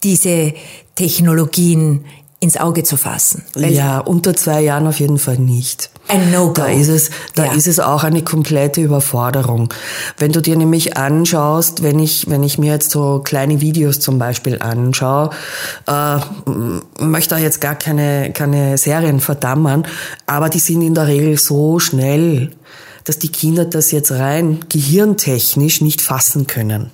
diese 0.03 0.55
Technologien 0.95 2.05
ins 2.41 2.57
Auge 2.57 2.83
zu 2.83 2.97
fassen. 2.97 3.45
Weil 3.55 3.73
ja, 3.73 3.99
unter 3.99 4.35
zwei 4.35 4.61
Jahren 4.61 4.87
auf 4.87 5.01
jeden 5.01 5.19
Fall 5.19 5.39
nicht. 5.39 5.91
Ein 6.09 6.31
No-Go. 6.31 6.53
Da 6.55 6.67
ist 6.67 6.89
es, 6.89 7.11
da 7.35 7.47
ja. 7.47 7.53
ist 7.53 7.67
es 7.67 7.81
auch 7.81 8.05
eine 8.05 8.23
komplette 8.23 8.81
Überforderung. 8.81 9.73
Wenn 10.19 10.33
du 10.33 10.41
dir 10.41 10.57
nämlich 10.57 10.97
anschaust, 10.97 11.83
wenn 11.83 11.99
ich, 11.99 12.31
wenn 12.31 12.43
ich 12.43 12.59
mir 12.59 12.73
jetzt 12.73 12.91
so 12.91 13.21
kleine 13.25 13.61
Videos 13.61 13.99
zum 13.99 14.19
Beispiel 14.19 14.59
anschaue, 14.61 15.31
äh, 15.87 16.19
möchte 17.01 17.35
da 17.35 17.41
jetzt 17.41 17.61
gar 17.61 17.75
keine, 17.75 18.33
keine 18.33 18.79
Serien 18.79 19.21
verdammen, 19.21 19.87
aber 20.27 20.49
die 20.49 20.61
sind 20.61 20.83
in 20.83 20.95
der 20.95 21.09
Regel 21.09 21.39
so 21.39 21.81
schnell, 21.81 22.53
dass 23.05 23.19
die 23.19 23.29
Kinder 23.29 23.65
das 23.65 23.91
jetzt 23.91 24.13
rein 24.13 24.61
gehirntechnisch 24.69 25.81
nicht 25.81 26.01
fassen 26.01 26.47
können. 26.47 26.91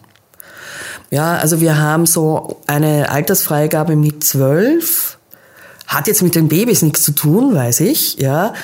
Ja, 1.11 1.37
also 1.37 1.61
wir 1.61 1.78
haben 1.78 2.07
so 2.07 2.62
eine 2.66 3.11
Altersfreigabe 3.11 3.97
mit 3.97 4.25
zwölf 4.25 5.19
hat 5.92 6.07
jetzt 6.07 6.23
mit 6.23 6.35
den 6.35 6.49
Babys 6.49 6.83
nichts 6.83 7.02
zu 7.02 7.12
tun, 7.12 7.54
weiß 7.54 7.81
ich, 7.81 8.16
ja. 8.19 8.54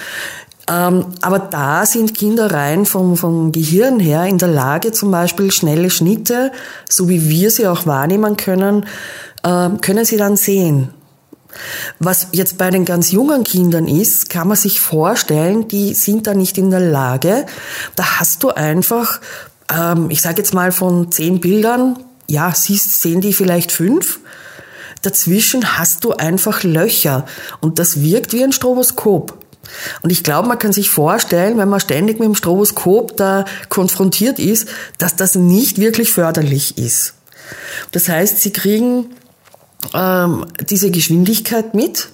Ähm, 0.70 1.06
aber 1.22 1.38
da 1.38 1.86
sind 1.86 2.14
Kinder 2.14 2.52
rein 2.52 2.84
vom, 2.84 3.16
vom 3.16 3.52
Gehirn 3.52 4.00
her 4.00 4.24
in 4.26 4.38
der 4.38 4.48
Lage, 4.48 4.92
zum 4.92 5.10
Beispiel 5.10 5.50
schnelle 5.50 5.90
Schnitte, 5.90 6.52
so 6.88 7.08
wie 7.08 7.28
wir 7.28 7.50
sie 7.50 7.66
auch 7.66 7.86
wahrnehmen 7.86 8.36
können, 8.36 8.86
äh, 9.42 9.70
können 9.80 10.04
sie 10.04 10.16
dann 10.16 10.36
sehen. 10.36 10.90
Was 11.98 12.28
jetzt 12.32 12.58
bei 12.58 12.70
den 12.70 12.84
ganz 12.84 13.10
jungen 13.10 13.42
Kindern 13.44 13.88
ist, 13.88 14.28
kann 14.28 14.48
man 14.48 14.56
sich 14.56 14.80
vorstellen, 14.80 15.68
die 15.68 15.94
sind 15.94 16.26
da 16.26 16.34
nicht 16.34 16.58
in 16.58 16.70
der 16.70 16.80
Lage. 16.80 17.46
Da 17.96 18.20
hast 18.20 18.42
du 18.42 18.50
einfach, 18.50 19.20
ähm, 19.74 20.10
ich 20.10 20.20
sage 20.20 20.38
jetzt 20.38 20.52
mal 20.52 20.70
von 20.70 21.10
zehn 21.10 21.40
Bildern, 21.40 21.98
ja, 22.28 22.52
siehst, 22.54 23.00
sehen 23.00 23.22
die 23.22 23.32
vielleicht 23.32 23.72
fünf 23.72 24.20
Dazwischen 25.02 25.78
hast 25.78 26.04
du 26.04 26.12
einfach 26.12 26.64
Löcher 26.64 27.24
und 27.60 27.78
das 27.78 28.02
wirkt 28.02 28.32
wie 28.32 28.42
ein 28.42 28.52
Stroboskop. 28.52 29.37
Und 30.02 30.10
ich 30.10 30.24
glaube, 30.24 30.48
man 30.48 30.58
kann 30.58 30.72
sich 30.72 30.90
vorstellen, 30.90 31.58
wenn 31.58 31.68
man 31.68 31.80
ständig 31.80 32.18
mit 32.18 32.26
dem 32.26 32.34
Stroboskop 32.34 33.16
da 33.16 33.44
konfrontiert 33.68 34.38
ist, 34.38 34.68
dass 34.98 35.16
das 35.16 35.34
nicht 35.34 35.78
wirklich 35.78 36.12
förderlich 36.12 36.78
ist. 36.78 37.14
Das 37.92 38.08
heißt, 38.08 38.38
sie 38.38 38.52
kriegen 38.52 39.14
ähm, 39.94 40.46
diese 40.68 40.90
Geschwindigkeit 40.90 41.74
mit 41.74 42.08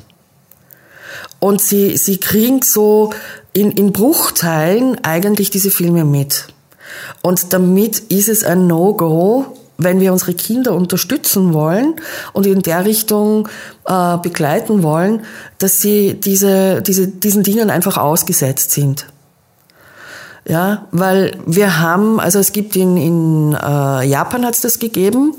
und 1.41 1.61
sie, 1.61 1.97
sie 1.97 2.19
kriegen 2.19 2.63
so 2.63 3.11
in, 3.53 3.71
in 3.73 3.93
Bruchteilen 3.93 5.03
eigentlich 5.05 5.51
diese 5.51 5.71
Filme 5.71 6.05
mit. 6.05 6.49
Und 7.23 7.53
damit 7.53 7.99
ist 7.99 8.29
es 8.29 8.45
ein 8.45 8.67
No-Go, 8.67 9.57
wenn 9.77 10.01
wir 10.01 10.13
unsere 10.13 10.35
Kinder 10.35 10.73
unterstützen 10.73 11.53
wollen 11.53 11.97
und 12.33 12.47
in 12.47 12.63
der 12.63 12.85
Richtung 12.85 13.49
äh, 13.87 14.17
begleiten 14.19 14.83
wollen, 14.83 15.23
dass 15.59 15.81
sie 15.81 16.15
diese, 16.15 16.83
diese, 16.83 17.09
diesen 17.09 17.43
Dingen 17.43 17.71
einfach 17.71 17.97
ausgesetzt 17.97 18.71
sind. 18.71 19.07
Ja, 20.47 20.87
weil 20.93 21.39
wir 21.47 21.81
haben, 21.81 22.21
also 22.21 22.39
es 22.39 22.53
gibt 22.53 22.77
in, 22.77 22.97
in 22.99 23.55
äh, 23.55 24.07
Japan 24.07 24.45
hat 24.45 24.55
es 24.55 24.61
das 24.61 24.79
gegeben, 24.79 25.35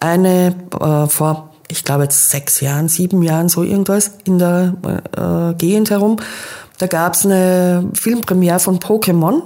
eine 0.00 0.54
äh, 0.80 1.06
vor, 1.06 1.50
ich 1.68 1.84
glaube 1.84 2.04
jetzt 2.04 2.30
sechs 2.30 2.60
Jahren, 2.60 2.88
sieben 2.88 3.22
Jahren, 3.22 3.50
so 3.50 3.62
irgendwas 3.62 4.12
in 4.24 4.38
der 4.38 4.74
äh, 5.16 5.54
Gegend 5.54 5.90
herum. 5.90 6.16
Da 6.78 6.86
gab 6.86 7.14
es 7.14 7.26
eine 7.26 7.90
Filmpremiere 7.92 8.58
von 8.58 8.78
Pokémon, 8.78 9.42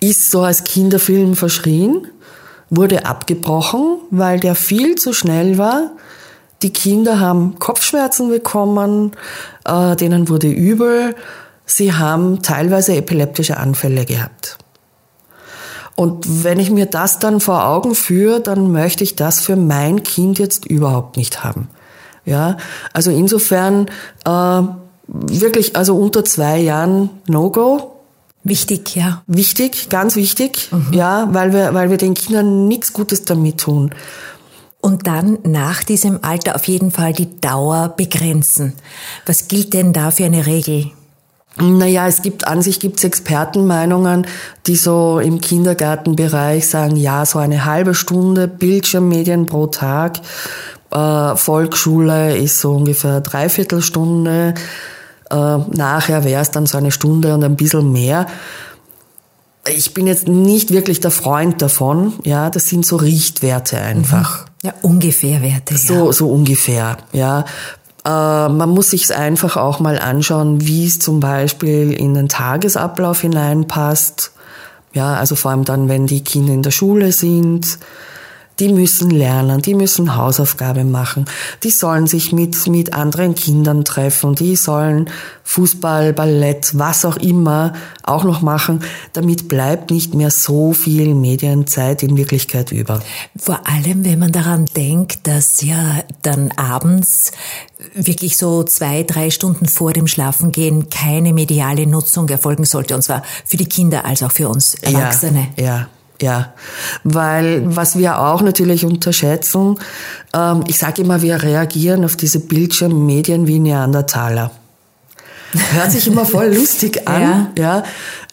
ist 0.00 0.30
so 0.30 0.42
als 0.42 0.64
Kinderfilm 0.64 1.34
verschrien 1.34 2.08
wurde 2.72 3.04
abgebrochen, 3.04 3.98
weil 4.10 4.40
der 4.40 4.54
viel 4.54 4.94
zu 4.94 5.12
schnell 5.12 5.58
war. 5.58 5.90
Die 6.62 6.72
Kinder 6.72 7.20
haben 7.20 7.58
Kopfschmerzen 7.58 8.30
bekommen, 8.30 9.12
äh, 9.66 9.94
denen 9.94 10.28
wurde 10.28 10.48
übel, 10.48 11.14
sie 11.66 11.92
haben 11.92 12.40
teilweise 12.42 12.96
epileptische 12.96 13.58
Anfälle 13.58 14.06
gehabt. 14.06 14.56
Und 15.96 16.44
wenn 16.44 16.58
ich 16.58 16.70
mir 16.70 16.86
das 16.86 17.18
dann 17.18 17.40
vor 17.40 17.66
Augen 17.66 17.94
führe, 17.94 18.40
dann 18.40 18.72
möchte 18.72 19.04
ich 19.04 19.16
das 19.16 19.40
für 19.40 19.56
mein 19.56 20.02
Kind 20.02 20.38
jetzt 20.38 20.64
überhaupt 20.64 21.18
nicht 21.18 21.44
haben. 21.44 21.68
Ja, 22.24 22.56
also 22.94 23.10
insofern 23.10 23.86
äh, 24.24 24.62
wirklich, 25.06 25.76
also 25.76 25.96
unter 25.96 26.24
zwei 26.24 26.58
Jahren 26.58 27.10
No-Go. 27.26 27.91
Wichtig, 28.44 28.96
ja. 28.96 29.22
Wichtig, 29.26 29.88
ganz 29.88 30.16
wichtig, 30.16 30.68
mhm. 30.72 30.92
ja, 30.92 31.28
weil 31.30 31.52
wir, 31.52 31.74
weil 31.74 31.90
wir 31.90 31.96
den 31.96 32.14
Kindern 32.14 32.66
nichts 32.66 32.92
Gutes 32.92 33.24
damit 33.24 33.58
tun. 33.58 33.94
Und 34.80 35.06
dann 35.06 35.38
nach 35.44 35.84
diesem 35.84 36.24
Alter 36.24 36.56
auf 36.56 36.66
jeden 36.66 36.90
Fall 36.90 37.12
die 37.12 37.40
Dauer 37.40 37.94
begrenzen. 37.96 38.72
Was 39.26 39.46
gilt 39.46 39.74
denn 39.74 39.92
da 39.92 40.10
für 40.10 40.24
eine 40.24 40.46
Regel? 40.46 40.90
Naja, 41.56 42.08
es 42.08 42.22
gibt 42.22 42.48
an 42.48 42.62
sich 42.62 42.80
gibt's 42.80 43.04
Expertenmeinungen, 43.04 44.26
die 44.66 44.74
so 44.74 45.20
im 45.20 45.40
Kindergartenbereich 45.40 46.66
sagen, 46.66 46.96
ja, 46.96 47.26
so 47.26 47.38
eine 47.38 47.64
halbe 47.64 47.94
Stunde 47.94 48.48
Bildschirmmedien 48.48 49.46
pro 49.46 49.66
Tag. 49.68 50.20
Äh, 50.90 51.36
Volksschule 51.36 52.36
ist 52.36 52.58
so 52.58 52.72
ungefähr 52.72 53.20
dreiviertel 53.20 53.82
Stunde. 53.82 54.54
Äh, 55.32 55.58
nachher 55.74 56.24
wäre 56.24 56.42
es 56.42 56.50
dann 56.50 56.66
so 56.66 56.76
eine 56.76 56.92
Stunde 56.92 57.34
und 57.34 57.42
ein 57.42 57.56
bisschen 57.56 57.90
mehr. 57.90 58.26
Ich 59.66 59.94
bin 59.94 60.06
jetzt 60.06 60.28
nicht 60.28 60.72
wirklich 60.72 61.00
der 61.00 61.10
Freund 61.10 61.62
davon. 61.62 62.14
Ja, 62.24 62.50
das 62.50 62.68
sind 62.68 62.84
so 62.84 62.96
Richtwerte 62.96 63.78
einfach. 63.78 64.44
Mhm. 64.44 64.50
Ja, 64.64 64.74
ungefähr 64.82 65.40
Werte. 65.40 65.76
So, 65.78 66.06
ja. 66.06 66.12
so 66.12 66.28
ungefähr, 66.30 66.98
ja. 67.12 67.44
Äh, 68.04 68.48
man 68.48 68.68
muss 68.68 68.90
sich 68.90 69.14
einfach 69.14 69.56
auch 69.56 69.80
mal 69.80 69.98
anschauen, 69.98 70.66
wie 70.66 70.86
es 70.86 70.98
zum 70.98 71.20
Beispiel 71.20 71.92
in 71.92 72.14
den 72.14 72.28
Tagesablauf 72.28 73.22
hineinpasst. 73.22 74.32
Ja, 74.92 75.14
also 75.14 75.36
vor 75.36 75.52
allem 75.52 75.64
dann, 75.64 75.88
wenn 75.88 76.06
die 76.06 76.22
Kinder 76.22 76.52
in 76.52 76.62
der 76.62 76.72
Schule 76.72 77.12
sind 77.12 77.78
die 78.58 78.68
müssen 78.68 79.10
lernen, 79.10 79.62
die 79.62 79.74
müssen 79.74 80.16
Hausaufgaben 80.16 80.90
machen, 80.90 81.24
die 81.62 81.70
sollen 81.70 82.06
sich 82.06 82.32
mit, 82.32 82.66
mit 82.66 82.92
anderen 82.92 83.34
Kindern 83.34 83.84
treffen, 83.84 84.34
die 84.34 84.56
sollen 84.56 85.10
Fußball, 85.44 86.12
Ballett, 86.12 86.78
was 86.78 87.04
auch 87.04 87.16
immer 87.16 87.72
auch 88.02 88.24
noch 88.24 88.42
machen. 88.42 88.82
Damit 89.12 89.48
bleibt 89.48 89.90
nicht 89.90 90.14
mehr 90.14 90.30
so 90.30 90.72
viel 90.72 91.14
Medienzeit 91.14 92.02
in 92.02 92.16
Wirklichkeit 92.16 92.72
über. 92.72 93.00
Vor 93.36 93.66
allem, 93.66 94.04
wenn 94.04 94.18
man 94.18 94.32
daran 94.32 94.66
denkt, 94.76 95.26
dass 95.26 95.62
ja 95.62 96.02
dann 96.22 96.52
abends 96.52 97.32
wirklich 97.94 98.36
so 98.36 98.62
zwei, 98.62 99.02
drei 99.02 99.30
Stunden 99.30 99.66
vor 99.66 99.92
dem 99.92 100.06
Schlafengehen 100.06 100.88
keine 100.88 101.32
mediale 101.32 101.86
Nutzung 101.86 102.28
erfolgen 102.28 102.64
sollte, 102.64 102.94
und 102.94 103.02
zwar 103.02 103.22
für 103.44 103.56
die 103.56 103.66
Kinder 103.66 104.04
als 104.04 104.22
auch 104.22 104.32
für 104.32 104.48
uns 104.48 104.74
Erwachsene. 104.74 105.48
Ja, 105.56 105.64
ja. 105.64 105.88
Ja, 106.22 106.54
weil 107.02 107.62
was 107.64 107.98
wir 107.98 108.20
auch 108.20 108.42
natürlich 108.42 108.84
unterschätzen, 108.84 109.76
ähm, 110.32 110.62
ich 110.68 110.78
sage 110.78 111.02
immer, 111.02 111.20
wir 111.20 111.42
reagieren 111.42 112.04
auf 112.04 112.14
diese 112.14 112.38
Bildschirmmedien 112.38 113.48
wie 113.48 113.58
Neandertaler. 113.58 114.52
Hört 115.72 115.90
sich 115.90 116.06
immer 116.06 116.24
voll 116.24 116.46
lustig 116.54 117.08
an, 117.08 117.48
ja. 117.58 117.78
ja. 117.78 117.82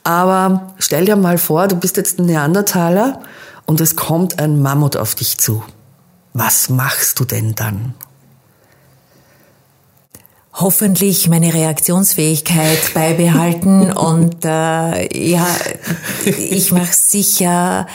Aber 0.03 0.73
stell 0.77 1.05
dir 1.05 1.15
mal 1.15 1.39
vor, 1.39 1.67
du 1.67 1.77
bist 1.77 1.97
jetzt 1.97 2.19
ein 2.19 2.27
Neandertaler 2.27 3.21
und 3.65 3.81
es 3.81 3.95
kommt 3.95 4.37
ein 4.37 4.61
Mammut 4.61 4.95
auf 4.95 5.15
dich 5.15 5.39
zu. 5.39 5.63
Was 6.33 6.69
machst 6.69 7.19
du 7.19 7.25
denn 7.25 7.55
dann? 7.55 7.95
Hoffentlich 10.53 11.29
meine 11.29 11.53
Reaktionsfähigkeit 11.53 12.93
beibehalten 12.93 13.91
und 13.93 14.43
äh, 14.45 15.29
ja, 15.29 15.47
ich 16.25 16.71
mache 16.71 16.93
sicher 16.93 17.87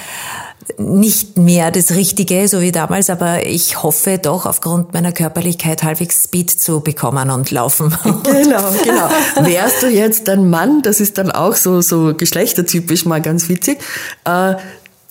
nicht 0.78 1.37
mehr 1.37 1.70
das 1.70 1.92
Richtige, 1.92 2.49
so 2.49 2.61
wie 2.61 2.73
damals, 2.73 3.11
aber 3.11 3.46
ich 3.46 3.82
hoffe 3.82 4.18
doch 4.18 4.46
aufgrund 4.46 4.92
meiner 4.92 5.12
Körperlichkeit 5.12 5.82
halbwegs 5.82 6.25
Speed 6.25 6.50
zu 6.50 6.80
bekommen 6.80 7.30
und 7.30 7.50
laufen. 7.50 7.96
Genau, 8.25 8.73
genau. 8.84 9.08
Wärst 9.46 9.82
du 9.82 9.88
jetzt 9.88 10.28
ein 10.28 10.49
Mann, 10.49 10.82
das 10.82 11.00
ist 11.00 11.18
dann 11.18 11.30
auch 11.30 11.54
so, 11.54 11.80
so 11.80 12.14
geschlechtertypisch 12.14 13.04
mal 13.04 13.20
ganz 13.20 13.49
witzig, 13.49 13.78
äh, 14.25 14.54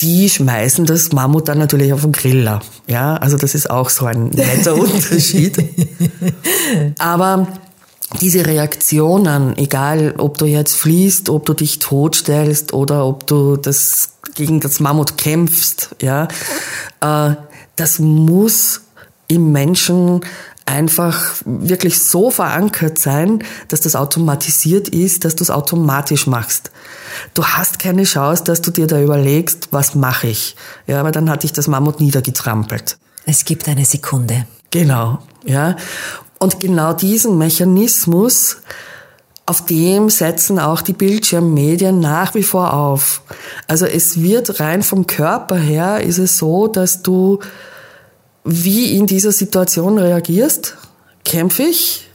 die 0.01 0.29
schmeißen 0.29 0.85
das 0.85 1.11
Mammut 1.11 1.47
dann 1.47 1.59
natürlich 1.59 1.93
auf 1.93 2.01
den 2.01 2.11
Griller. 2.11 2.61
Ja, 2.87 3.15
also 3.15 3.37
das 3.37 3.55
ist 3.55 3.69
auch 3.69 3.89
so 3.89 4.05
ein 4.05 4.29
netter 4.29 4.75
Unterschied. 4.77 5.57
Aber 6.97 7.47
diese 8.21 8.45
Reaktionen, 8.45 9.57
egal 9.57 10.15
ob 10.17 10.37
du 10.37 10.45
jetzt 10.45 10.75
fließt, 10.75 11.29
ob 11.29 11.45
du 11.45 11.53
dich 11.53 11.79
totstellst 11.79 12.73
oder 12.73 13.05
ob 13.05 13.27
du 13.27 13.57
das 13.57 14.13
gegen 14.35 14.59
das 14.59 14.79
Mammut 14.79 15.17
kämpfst, 15.17 15.95
ja, 16.01 16.27
äh, 17.01 17.35
das 17.75 17.99
muss 17.99 18.81
im 19.27 19.51
Menschen 19.51 20.21
einfach 20.65 21.35
wirklich 21.45 22.01
so 22.01 22.31
verankert 22.31 22.97
sein, 22.97 23.43
dass 23.67 23.81
das 23.81 23.95
automatisiert 23.95 24.89
ist, 24.89 25.25
dass 25.25 25.35
du 25.35 25.43
es 25.43 25.51
automatisch 25.51 26.27
machst. 26.27 26.71
Du 27.33 27.43
hast 27.43 27.79
keine 27.79 28.03
Chance, 28.03 28.43
dass 28.43 28.61
du 28.61 28.71
dir 28.71 28.87
da 28.87 29.01
überlegst, 29.01 29.69
was 29.71 29.95
mache 29.95 30.27
ich. 30.27 30.55
Ja, 30.87 30.99
aber 30.99 31.11
dann 31.11 31.29
hat 31.29 31.43
dich 31.43 31.53
das 31.53 31.67
Mammut 31.67 31.99
niedergetrampelt. 31.99 32.97
Es 33.25 33.45
gibt 33.45 33.67
eine 33.67 33.85
Sekunde. 33.85 34.45
Genau, 34.71 35.19
ja. 35.45 35.75
Und 36.39 36.59
genau 36.59 36.93
diesen 36.93 37.37
Mechanismus, 37.37 38.57
auf 39.45 39.65
dem 39.65 40.09
setzen 40.09 40.59
auch 40.59 40.81
die 40.81 40.93
Bildschirmmedien 40.93 41.99
nach 41.99 42.33
wie 42.33 42.43
vor 42.43 42.73
auf. 42.73 43.21
Also 43.67 43.85
es 43.85 44.21
wird 44.21 44.59
rein 44.59 44.83
vom 44.83 45.05
Körper 45.05 45.57
her, 45.57 46.01
ist 46.01 46.17
es 46.17 46.37
so, 46.37 46.67
dass 46.67 47.01
du 47.01 47.39
wie 48.43 48.97
in 48.97 49.07
dieser 49.07 49.31
Situation 49.31 49.97
reagierst. 49.97 50.75
Kämpfe 51.23 51.63
ich? 51.63 52.09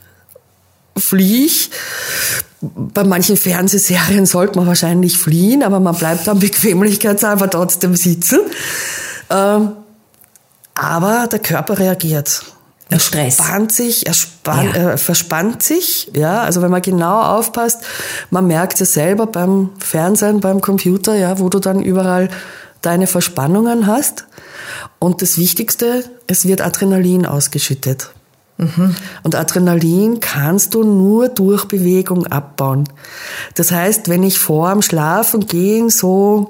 Fliehe 0.96 1.46
ich? 1.46 1.70
Bei 2.60 3.04
manchen 3.04 3.36
Fernsehserien 3.36 4.26
sollte 4.26 4.58
man 4.58 4.66
wahrscheinlich 4.66 5.16
fliehen, 5.16 5.62
aber 5.62 5.80
man 5.80 5.94
bleibt 5.94 6.26
dann 6.26 6.40
bequemlichkeitshalber 6.40 7.48
trotzdem 7.48 7.94
sitzen. 7.94 8.40
Ähm, 9.30 9.72
aber 10.74 11.28
der 11.30 11.38
Körper 11.38 11.78
reagiert. 11.78 12.42
Er 12.90 13.00
Stress. 13.00 13.34
spannt 13.34 13.72
sich, 13.72 14.06
er 14.06 14.14
spann, 14.14 14.66
ja. 14.74 14.92
äh, 14.92 14.96
verspannt 14.96 15.62
sich. 15.62 16.10
Ja, 16.14 16.40
also 16.40 16.62
wenn 16.62 16.70
man 16.70 16.80
genau 16.80 17.20
aufpasst, 17.20 17.82
man 18.30 18.46
merkt 18.46 18.80
es 18.80 18.94
selber 18.94 19.26
beim 19.26 19.70
Fernsehen, 19.78 20.40
beim 20.40 20.60
Computer, 20.62 21.14
ja, 21.14 21.38
wo 21.38 21.50
du 21.50 21.58
dann 21.58 21.82
überall 21.82 22.30
deine 22.88 23.06
Verspannungen 23.06 23.86
hast. 23.86 24.24
Und 24.98 25.20
das 25.20 25.36
Wichtigste, 25.36 26.04
es 26.26 26.46
wird 26.46 26.62
Adrenalin 26.62 27.26
ausgeschüttet. 27.26 28.10
Mhm. 28.56 28.96
Und 29.22 29.34
Adrenalin 29.34 30.20
kannst 30.20 30.72
du 30.74 30.82
nur 30.82 31.28
durch 31.28 31.66
Bewegung 31.66 32.26
abbauen. 32.26 32.88
Das 33.54 33.70
heißt, 33.70 34.08
wenn 34.08 34.22
ich 34.22 34.38
vor 34.38 34.72
dem 34.72 34.80
Schlafen 34.80 35.46
gehen 35.46 35.90
so 35.90 36.48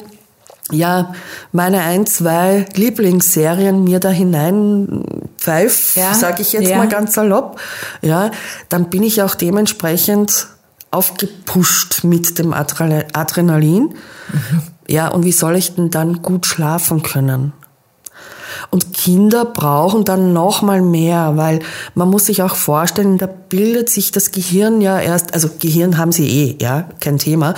ja, 0.71 1.15
meine 1.51 1.81
ein, 1.81 2.07
zwei 2.07 2.67
Lieblingsserien 2.75 3.83
mir 3.85 4.01
da 4.01 4.11
hinein 4.11 5.03
pfeif, 5.39 5.97
ja, 5.97 6.13
sage 6.13 6.43
ich 6.43 6.53
jetzt 6.53 6.69
ja. 6.69 6.77
mal 6.77 6.89
ganz 6.89 7.15
salopp, 7.15 7.59
ja, 8.03 8.31
dann 8.69 8.91
bin 8.91 9.03
ich 9.03 9.23
auch 9.23 9.35
dementsprechend 9.35 10.49
aufgepusht 10.91 12.05
mit 12.05 12.39
dem 12.39 12.53
Adrenalin. 12.53 13.95
Mhm. 14.33 14.63
Ja, 14.89 15.09
und 15.09 15.25
wie 15.25 15.33
soll 15.33 15.57
ich 15.57 15.75
denn 15.75 15.91
dann 15.91 16.23
gut 16.23 16.47
schlafen 16.47 17.03
können? 17.03 17.53
Und 18.71 18.95
Kinder 18.95 19.45
brauchen 19.45 20.05
dann 20.05 20.33
noch 20.33 20.63
mal 20.63 20.83
mehr, 20.83 21.37
weil 21.37 21.61
man 21.95 22.09
muss 22.09 22.27
sich 22.27 22.43
auch 22.43 22.57
vorstellen, 22.57 23.19
da 23.19 23.27
bildet 23.27 23.91
sich 23.91 24.11
das 24.11 24.33
Gehirn 24.33 24.81
ja 24.81 24.99
erst, 24.99 25.35
also 25.35 25.49
Gehirn 25.59 25.99
haben 25.99 26.13
sie 26.13 26.29
eh, 26.29 26.57
ja, 26.61 26.89
kein 27.01 27.19
Thema 27.19 27.55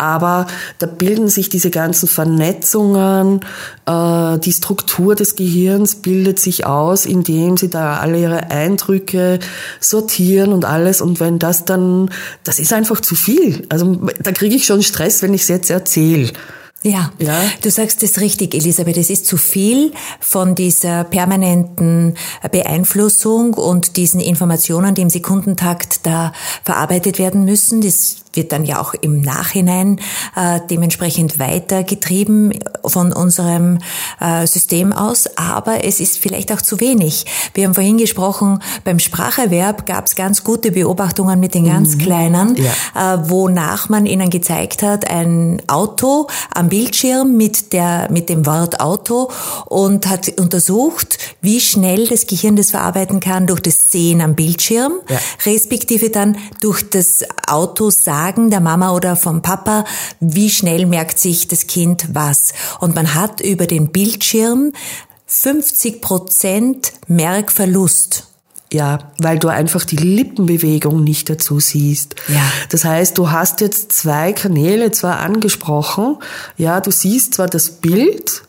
aber 0.00 0.46
da 0.78 0.86
bilden 0.86 1.28
sich 1.28 1.50
diese 1.50 1.70
ganzen 1.70 2.08
Vernetzungen, 2.08 3.40
äh, 3.86 4.38
die 4.38 4.52
Struktur 4.52 5.14
des 5.14 5.36
Gehirns 5.36 5.96
bildet 5.96 6.40
sich 6.40 6.64
aus, 6.64 7.04
indem 7.04 7.58
sie 7.58 7.68
da 7.68 7.98
alle 7.98 8.18
ihre 8.18 8.50
Eindrücke 8.50 9.40
sortieren 9.78 10.52
und 10.52 10.64
alles. 10.64 11.02
Und 11.02 11.20
wenn 11.20 11.38
das 11.38 11.66
dann, 11.66 12.10
das 12.44 12.58
ist 12.58 12.72
einfach 12.72 13.00
zu 13.00 13.14
viel. 13.14 13.66
Also 13.68 14.00
da 14.22 14.32
kriege 14.32 14.56
ich 14.56 14.64
schon 14.64 14.82
Stress, 14.82 15.20
wenn 15.20 15.34
ich 15.34 15.42
es 15.42 15.48
jetzt 15.48 15.70
erzähle. 15.70 16.32
Ja, 16.82 17.12
ja, 17.18 17.42
du 17.62 17.70
sagst 17.70 18.02
es 18.02 18.20
richtig, 18.20 18.54
Elisabeth. 18.54 18.96
Es 18.96 19.10
ist 19.10 19.26
zu 19.26 19.36
viel 19.36 19.92
von 20.18 20.54
dieser 20.54 21.04
permanenten 21.04 22.14
Beeinflussung 22.50 23.52
und 23.52 23.98
diesen 23.98 24.18
Informationen, 24.18 24.94
die 24.94 25.02
im 25.02 25.10
Sekundentakt 25.10 26.06
da 26.06 26.32
verarbeitet 26.64 27.18
werden 27.18 27.44
müssen. 27.44 27.82
Das 27.82 28.16
wird 28.34 28.52
dann 28.52 28.64
ja 28.64 28.80
auch 28.80 28.94
im 28.94 29.20
Nachhinein 29.20 30.00
äh, 30.36 30.60
dementsprechend 30.70 31.38
weitergetrieben 31.38 32.54
von 32.84 33.12
unserem 33.12 33.78
äh, 34.20 34.46
System 34.46 34.92
aus, 34.92 35.28
aber 35.36 35.84
es 35.84 36.00
ist 36.00 36.18
vielleicht 36.18 36.52
auch 36.52 36.62
zu 36.62 36.80
wenig. 36.80 37.26
Wir 37.54 37.66
haben 37.66 37.74
vorhin 37.74 37.98
gesprochen, 37.98 38.62
beim 38.84 38.98
Spracherwerb 38.98 39.86
gab 39.86 40.06
es 40.06 40.14
ganz 40.14 40.44
gute 40.44 40.70
Beobachtungen 40.70 41.40
mit 41.40 41.54
den 41.54 41.66
ganz 41.66 41.96
mhm. 41.96 41.98
Kleinen, 41.98 42.56
ja. 42.56 43.14
äh, 43.14 43.30
wonach 43.30 43.88
man 43.88 44.06
ihnen 44.06 44.30
gezeigt 44.30 44.82
hat, 44.82 45.10
ein 45.10 45.60
Auto 45.66 46.28
am 46.54 46.68
Bildschirm 46.68 47.36
mit, 47.36 47.72
der, 47.72 48.08
mit 48.10 48.28
dem 48.28 48.46
Wort 48.46 48.80
Auto 48.80 49.30
und 49.66 50.06
hat 50.06 50.28
untersucht, 50.38 51.18
wie 51.40 51.60
schnell 51.60 52.06
das 52.06 52.26
Gehirn 52.26 52.56
das 52.56 52.70
verarbeiten 52.70 53.20
kann 53.20 53.46
durch 53.46 53.60
das 53.60 53.90
Sehen 53.90 54.20
am 54.20 54.34
Bildschirm, 54.34 54.92
ja. 55.08 55.18
respektive 55.44 56.10
dann 56.10 56.36
durch 56.60 56.88
das 56.88 57.24
Auto 57.48 57.90
sagen, 57.90 58.19
Sagen 58.20 58.50
der 58.50 58.60
Mama 58.60 58.90
oder 58.90 59.16
vom 59.16 59.40
Papa, 59.40 59.86
wie 60.20 60.50
schnell 60.50 60.84
merkt 60.84 61.18
sich 61.18 61.48
das 61.48 61.66
Kind 61.66 62.08
was. 62.12 62.52
Und 62.78 62.94
man 62.94 63.14
hat 63.14 63.40
über 63.40 63.66
den 63.66 63.92
Bildschirm 63.92 64.72
50 65.24 66.02
Prozent 66.02 66.92
Merkverlust. 67.06 68.26
Ja, 68.70 68.98
weil 69.18 69.38
du 69.38 69.48
einfach 69.48 69.86
die 69.86 69.96
Lippenbewegung 69.96 71.02
nicht 71.02 71.30
dazu 71.30 71.60
siehst. 71.60 72.14
Ja. 72.28 72.42
Das 72.68 72.84
heißt, 72.84 73.16
du 73.16 73.30
hast 73.30 73.62
jetzt 73.62 73.92
zwei 73.92 74.34
Kanäle 74.34 74.90
zwar 74.90 75.20
angesprochen, 75.20 76.18
ja, 76.58 76.82
du 76.82 76.90
siehst 76.90 77.32
zwar 77.32 77.48
das 77.48 77.70
Bild, 77.70 78.42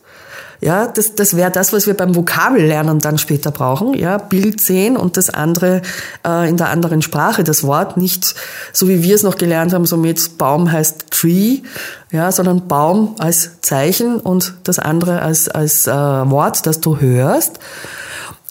ja, 0.62 0.86
das, 0.86 1.16
das 1.16 1.36
wäre 1.36 1.50
das, 1.50 1.72
was 1.72 1.88
wir 1.88 1.94
beim 1.94 2.14
Vokabellernen 2.14 3.00
dann 3.00 3.18
später 3.18 3.50
brauchen. 3.50 3.94
Ja, 3.94 4.18
Bild 4.18 4.60
sehen 4.60 4.96
und 4.96 5.16
das 5.16 5.28
andere 5.28 5.82
äh, 6.24 6.48
in 6.48 6.56
der 6.56 6.68
anderen 6.68 7.02
Sprache, 7.02 7.42
das 7.42 7.64
Wort 7.64 7.96
nicht 7.96 8.36
so 8.72 8.88
wie 8.88 9.02
wir 9.02 9.16
es 9.16 9.24
noch 9.24 9.36
gelernt 9.36 9.72
haben, 9.72 9.86
so 9.86 9.96
mit 9.96 10.38
Baum 10.38 10.70
heißt 10.70 11.10
Tree, 11.10 11.58
ja, 12.12 12.30
sondern 12.30 12.68
Baum 12.68 13.16
als 13.18 13.60
Zeichen 13.60 14.20
und 14.20 14.54
das 14.62 14.78
andere 14.78 15.22
als 15.22 15.48
als 15.48 15.88
äh, 15.88 15.92
Wort, 15.92 16.64
das 16.64 16.80
du 16.80 17.00
hörst. 17.00 17.58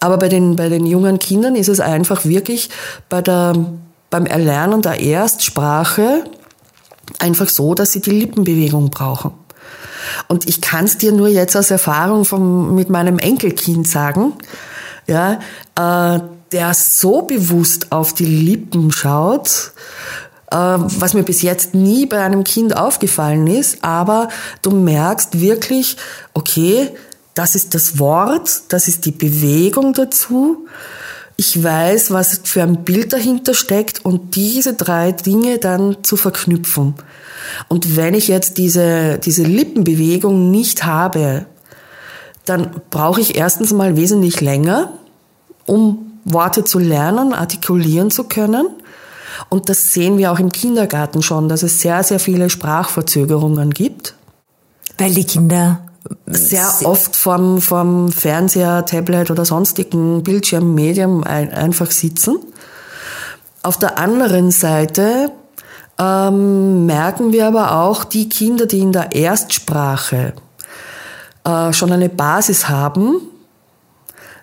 Aber 0.02 0.18
bei 0.18 0.28
den, 0.28 0.58
bei 0.58 0.68
den 0.68 0.86
jungen 0.86 1.18
Kindern 1.18 1.56
ist 1.56 1.70
es 1.70 1.80
einfach 1.80 2.26
wirklich 2.26 2.70
bei 3.08 3.22
der, 3.22 3.54
beim 4.10 4.26
Erlernen 4.26 4.82
der 4.82 5.00
Erstsprache 5.00 6.26
einfach 7.20 7.48
so, 7.48 7.74
dass 7.74 7.92
sie 7.92 8.02
die 8.02 8.12
Lippenbewegung 8.12 8.90
brauchen. 8.90 9.32
Und 10.28 10.48
ich 10.48 10.62
kann 10.62 10.86
es 10.86 10.98
dir 10.98 11.12
nur 11.12 11.28
jetzt 11.28 11.56
aus 11.56 11.72
Erfahrung 11.72 12.26
vom, 12.26 12.76
mit 12.76 12.90
meinem 12.90 13.20
Enkelkind 13.20 13.88
sagen, 13.88 14.34
ja, 15.08 15.40
äh, 15.76 16.20
der 16.52 16.74
so 16.74 17.22
bewusst 17.22 17.92
auf 17.92 18.14
die 18.14 18.26
Lippen 18.26 18.92
schaut, 18.92 19.72
äh, 20.52 20.56
was 20.56 21.14
mir 21.14 21.24
bis 21.24 21.42
jetzt 21.42 21.74
nie 21.74 22.06
bei 22.06 22.24
einem 22.24 22.44
Kind 22.44 22.76
aufgefallen 22.76 23.48
ist, 23.48 23.84
aber 23.84 24.30
du 24.62 24.72
merkst 24.72 25.40
wirklich, 25.40 25.98
okay, 26.34 26.90
das 27.34 27.56
ist 27.56 27.74
das 27.74 27.98
Wort, 28.00 28.64
das 28.70 28.88
ist 28.88 29.06
die 29.06 29.12
Bewegung 29.12 29.94
dazu. 29.94 30.68
Ich 31.44 31.64
weiß, 31.64 32.12
was 32.12 32.42
für 32.44 32.62
ein 32.62 32.84
Bild 32.84 33.14
dahinter 33.14 33.56
steckt 33.56 34.06
und 34.06 34.36
diese 34.36 34.76
drei 34.76 35.12
Dinge 35.12 35.58
dann 35.58 36.04
zu 36.04 36.16
verknüpfen. 36.16 36.94
Und 37.68 37.96
wenn 37.96 38.14
ich 38.14 38.28
jetzt 38.28 38.60
diese, 38.60 39.18
diese 39.18 39.42
Lippenbewegung 39.42 40.52
nicht 40.52 40.84
habe, 40.84 41.48
dann 42.46 42.70
brauche 42.92 43.22
ich 43.22 43.38
erstens 43.38 43.74
mal 43.74 43.98
wesentlich 43.98 44.40
länger, 44.40 44.94
um 45.66 46.12
Worte 46.26 46.64
zu 46.64 46.78
lernen, 46.78 47.34
artikulieren 47.34 48.12
zu 48.12 48.26
können. 48.26 48.68
Und 49.50 49.68
das 49.68 49.94
sehen 49.94 50.20
wir 50.20 50.32
auch 50.32 50.40
im 50.40 50.52
Kindergarten 50.52 51.24
schon, 51.24 51.50
dass 51.50 51.64
es 51.64 51.82
sehr, 51.82 52.04
sehr 52.04 52.20
viele 52.20 52.52
Sprachverzögerungen 52.52 53.72
gibt. 53.72 54.14
Weil 55.00 55.16
die 55.16 55.26
Kinder 55.26 55.80
sehr 56.26 56.68
oft 56.84 57.16
vom, 57.16 57.62
vom 57.62 58.12
Fernseher, 58.12 58.86
Tablet 58.86 59.32
oder 59.32 59.46
sonstigen 59.46 60.24
Bildschirmmedium 60.24 61.24
ein, 61.24 61.52
einfach 61.52 61.92
sitzen. 61.92 62.40
Auf 63.64 63.78
der 63.78 64.00
anderen 64.00 64.52
Seite 64.52 65.32
ähm, 66.00 66.86
merken 66.86 67.32
wir 67.32 67.48
aber 67.48 67.80
auch, 67.82 68.04
die 68.04 68.30
Kinder, 68.30 68.66
die 68.66 68.80
in 68.80 68.92
der 68.92 69.14
Erstsprache 69.14 70.34
äh, 71.44 71.74
schon 71.74 71.92
eine 71.92 72.10
Basis 72.10 72.70
haben, 72.70 73.22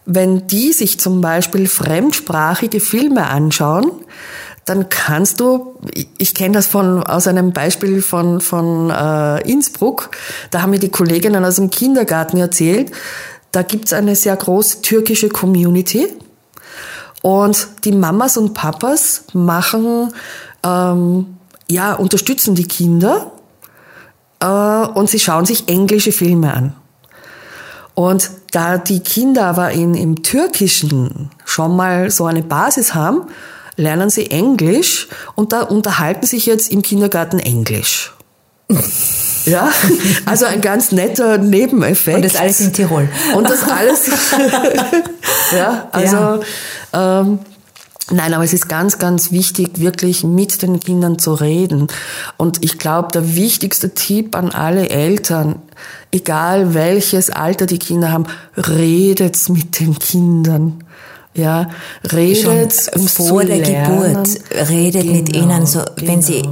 wenn 0.05 0.47
die 0.47 0.73
sich 0.73 1.01
zum 1.01 1.21
Beispiel 1.21 1.66
fremdsprachige 1.66 2.81
Filme 2.81 3.27
anschauen, 3.27 3.90
dann 4.69 4.89
kannst 4.89 5.41
du, 5.41 5.77
ich 6.19 6.35
kenne 6.35 6.55
das 6.55 6.67
von, 6.67 7.03
aus 7.03 7.27
einem 7.27 7.53
Beispiel 7.53 8.03
von, 8.03 8.41
von 8.41 8.91
äh, 8.91 9.51
Innsbruck, 9.51 10.11
da 10.51 10.63
haben 10.63 10.71
mir 10.71 10.79
die 10.79 10.91
Kolleginnen 10.91 11.45
aus 11.45 11.57
dem 11.57 11.71
Kindergarten 11.71 12.37
erzählt, 12.37 12.93
da 13.53 13.63
gibt's 13.63 13.93
eine 13.93 14.15
sehr 14.15 14.37
große 14.37 14.83
türkische 14.83 15.31
Community 15.31 16.07
und 17.23 17.69
die 17.85 17.93
Mamas 17.93 18.37
und 18.37 18.53
Papas 18.53 19.25
machen, 19.33 20.13
ähm, 20.65 21.39
ja, 21.71 21.95
unterstützen 21.95 22.55
die 22.55 22.69
Kinder 22.69 23.33
äh, 24.41 24.47
und 24.47 25.09
sie 25.09 25.19
schauen 25.19 25.47
sich 25.47 25.69
englische 25.69 26.13
Filme 26.13 26.53
an. 26.53 26.75
Und 27.95 28.31
da 28.53 28.79
die 28.79 29.01
Kinder 29.01 29.47
aber 29.47 29.73
in, 29.73 29.95
im 29.95 30.23
Türkischen 30.23 31.31
schon 31.45 31.75
mal 31.75 32.11
so 32.11 32.27
eine 32.27 32.43
Basis 32.43 32.95
haben, 32.95 33.23
lernen 33.79 34.11
sie 34.11 34.31
Englisch 34.31 35.09
und 35.35 35.53
da 35.53 35.62
unterhalten 35.62 36.27
sich 36.27 36.45
jetzt 36.45 36.71
im 36.71 36.83
Kindergarten 36.83 37.38
Englisch. 37.38 38.12
Ja, 39.45 39.73
also 40.27 40.45
ein 40.45 40.61
ganz 40.61 40.93
netter 40.93 41.38
Nebeneffekt. 41.38 42.17
Und 42.17 42.25
das 42.25 42.37
alles 42.37 42.61
in 42.61 42.73
Tirol. 42.75 43.09
Und 43.35 43.49
das 43.49 43.62
alles. 43.67 44.11
ja, 45.53 45.88
also 45.91 46.17
ja. 46.17 47.21
Ähm, 47.21 47.38
Nein, 48.11 48.33
aber 48.33 48.45
es 48.45 48.55
ist 48.55 48.69
ganz, 48.69 48.99
ganz 48.99 49.33
wichtig, 49.33 49.81
wirklich 49.81 50.25
mit 50.25 50.62
den 50.62 50.81
Kindern 50.81 51.19
zu 51.19 51.35
reden. 51.35 51.88
Und 52.38 52.64
ich 52.64 52.79
glaube, 52.79 53.12
der 53.12 53.37
wichtigste 53.37 53.93
Tipp 53.93 54.35
an 54.35 54.51
alle 54.51 54.88
Eltern, 54.88 55.57
egal 56.11 56.73
welches 56.73 57.29
Alter 57.29 57.67
die 57.67 57.79
Kinder 57.79 58.11
haben, 58.11 58.27
redet 58.57 59.37
mit 59.51 59.79
den 59.81 59.99
Kindern. 59.99 60.85
Ja, 61.35 61.71
redet 62.12 62.73
Schon 62.73 63.09
vor 63.09 63.45
der 63.45 63.59
lernen. 63.59 64.03
Geburt, 64.03 64.29
redet 64.69 65.03
genau, 65.03 65.14
mit 65.14 65.37
ihnen, 65.37 65.67
so, 65.67 65.85
genau. 65.97 66.12
wenn 66.12 66.23
sie 66.23 66.43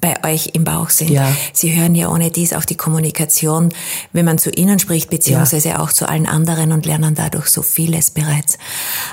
bei 0.00 0.14
euch 0.24 0.50
im 0.52 0.64
Bauch 0.64 0.90
sind. 0.90 1.10
Ja. 1.10 1.34
Sie 1.52 1.74
hören 1.74 1.94
ja 1.94 2.10
ohne 2.10 2.30
dies 2.30 2.52
auch 2.52 2.64
die 2.64 2.76
Kommunikation, 2.76 3.70
wenn 4.12 4.24
man 4.24 4.38
zu 4.38 4.50
ihnen 4.50 4.78
spricht, 4.78 5.10
beziehungsweise 5.10 5.70
ja. 5.70 5.80
auch 5.80 5.90
zu 5.90 6.08
allen 6.08 6.26
anderen 6.26 6.72
und 6.72 6.86
lernen 6.86 7.14
dadurch 7.14 7.48
so 7.48 7.62
vieles 7.62 8.10
bereits. 8.10 8.58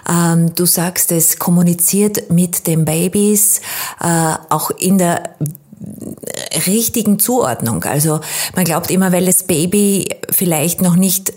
Ähm, 0.10 0.54
du 0.56 0.66
sagst, 0.66 1.12
es 1.12 1.40
kommuniziert 1.40 2.30
mit 2.30 2.68
den 2.68 2.86
Babys, 2.86 3.62
äh, 4.02 4.34
auch 4.50 4.72
in 4.72 4.98
der 4.98 5.24
richtigen 6.68 7.20
Zuordnung. 7.20 7.84
Also 7.84 8.20
man 8.56 8.66
glaubt 8.66 8.92
immer, 8.92 9.12
weil 9.12 9.26
das 9.26 9.44
Baby 9.44 10.10
vielleicht 10.32 10.82
noch 10.82 10.96
nicht 10.96 11.34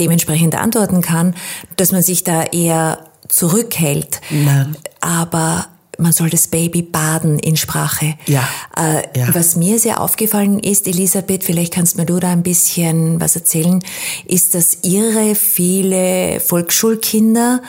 dementsprechend 0.00 0.54
antworten 0.54 1.02
kann, 1.02 1.34
dass 1.76 1.92
man 1.92 2.02
sich 2.02 2.24
da 2.24 2.42
eher 2.44 2.98
zurückhält. 3.28 4.20
Nein. 4.30 4.76
Aber 5.00 5.66
man 5.98 6.12
soll 6.12 6.30
das 6.30 6.48
Baby 6.48 6.82
baden 6.82 7.38
in 7.38 7.56
Sprache. 7.56 8.14
Ja. 8.26 8.48
Äh, 8.76 9.18
ja. 9.18 9.34
Was 9.34 9.56
mir 9.56 9.78
sehr 9.78 10.00
aufgefallen 10.00 10.58
ist, 10.58 10.86
Elisabeth, 10.86 11.44
vielleicht 11.44 11.72
kannst 11.72 11.96
mir 11.96 12.06
du 12.06 12.18
da 12.18 12.30
ein 12.30 12.42
bisschen 12.42 13.20
was 13.20 13.36
erzählen, 13.36 13.82
ist, 14.26 14.54
dass 14.54 14.78
ihre 14.82 15.34
viele 15.34 16.40
Volksschulkinder 16.40 17.62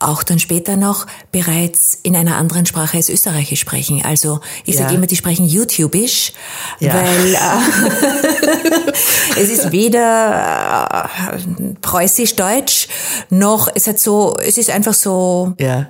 auch 0.00 0.22
dann 0.22 0.38
später 0.38 0.76
noch 0.76 1.06
bereits 1.32 1.98
in 2.02 2.14
einer 2.14 2.36
anderen 2.36 2.66
Sprache 2.66 2.98
als 2.98 3.08
Österreichisch 3.08 3.58
sprechen. 3.60 4.04
Also 4.04 4.40
ich 4.64 4.76
ja. 4.76 4.82
sage 4.82 4.94
immer, 4.94 5.06
die 5.06 5.16
sprechen 5.16 5.44
YouTubeisch, 5.44 6.32
ja. 6.78 6.94
weil 6.94 7.34
äh, 7.34 8.90
es 9.40 9.48
ist 9.50 9.72
weder 9.72 11.10
äh, 11.32 11.74
preußisch-deutsch 11.80 12.88
noch 13.30 13.68
es 13.74 13.88
hat 13.88 13.98
so, 13.98 14.36
es 14.36 14.56
ist 14.56 14.70
einfach 14.70 14.94
so. 14.94 15.54
Ja 15.58 15.88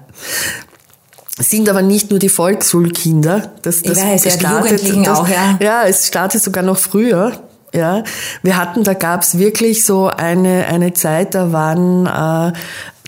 sind 1.38 1.68
aber 1.68 1.82
nicht 1.82 2.10
nur 2.10 2.18
die 2.18 2.28
Volksschulkinder. 2.28 3.52
Das, 3.62 3.82
das 3.82 3.98
ich 3.98 4.04
weiß, 4.04 4.24
ja, 4.24 4.30
startet, 4.32 4.70
die 4.70 4.86
Jugendlichen 4.86 5.04
das, 5.04 5.18
auch, 5.18 5.28
ja. 5.28 5.58
Ja, 5.60 5.84
es 5.84 6.06
startet 6.06 6.42
sogar 6.42 6.62
noch 6.62 6.78
früher. 6.78 7.32
Ja, 7.74 8.02
wir 8.42 8.56
hatten, 8.56 8.82
da 8.82 8.94
gab's 8.94 9.36
wirklich 9.36 9.84
so 9.84 10.08
eine 10.08 10.66
eine 10.68 10.94
Zeit, 10.94 11.34
da 11.34 11.52
waren 11.52 12.06
äh, 12.06 12.52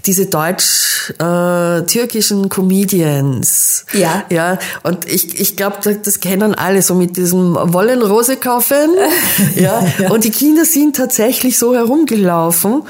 diese 0.07 0.27
deutsch-türkischen 0.27 2.45
äh, 2.45 2.49
Comedians. 2.49 3.85
Ja. 3.93 4.23
Ja, 4.31 4.59
und 4.83 5.07
ich, 5.07 5.41
ich 5.41 5.57
glaube, 5.57 5.77
das 6.03 6.21
kennen 6.21 6.55
alle, 6.55 6.83
so 6.83 6.95
mit 6.95 7.17
diesem 7.17 7.55
Wollen 7.55 8.03
Rose 8.03 8.37
kaufen. 8.37 8.91
ja. 9.57 9.85
ja. 9.99 10.11
Und 10.11 10.25
die 10.25 10.31
Kinder 10.31 10.65
sind 10.65 10.95
tatsächlich 10.97 11.59
so 11.59 11.75
herumgelaufen. 11.75 12.85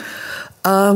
Äh, 0.65 0.95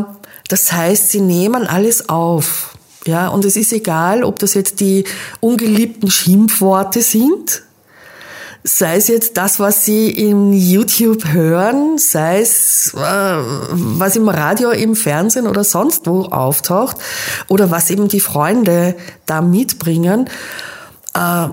das 0.48 0.72
heißt, 0.72 1.10
sie 1.10 1.20
nehmen 1.20 1.66
alles 1.66 2.08
auf. 2.08 2.73
Ja, 3.06 3.28
und 3.28 3.44
es 3.44 3.56
ist 3.56 3.72
egal, 3.72 4.24
ob 4.24 4.38
das 4.38 4.54
jetzt 4.54 4.80
die 4.80 5.04
ungeliebten 5.40 6.10
Schimpfworte 6.10 7.02
sind, 7.02 7.62
sei 8.62 8.96
es 8.96 9.08
jetzt 9.08 9.36
das, 9.36 9.60
was 9.60 9.84
Sie 9.84 10.10
in 10.10 10.54
YouTube 10.54 11.26
hören, 11.26 11.98
sei 11.98 12.40
es, 12.40 12.94
äh, 12.94 12.98
was 12.98 14.16
im 14.16 14.28
Radio, 14.28 14.70
im 14.70 14.96
Fernsehen 14.96 15.46
oder 15.46 15.64
sonst 15.64 16.06
wo 16.06 16.22
auftaucht, 16.22 16.96
oder 17.48 17.70
was 17.70 17.90
eben 17.90 18.08
die 18.08 18.20
Freunde 18.20 18.94
da 19.26 19.42
mitbringen. 19.42 20.30
Äh, 21.14 21.48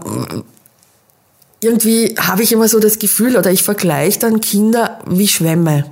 irgendwie 1.60 2.16
habe 2.18 2.44
ich 2.44 2.54
immer 2.54 2.70
so 2.70 2.80
das 2.80 2.98
Gefühl, 2.98 3.36
oder 3.36 3.52
ich 3.52 3.64
vergleiche 3.64 4.20
dann 4.20 4.40
Kinder 4.40 5.00
wie 5.06 5.28
Schwämme. 5.28 5.92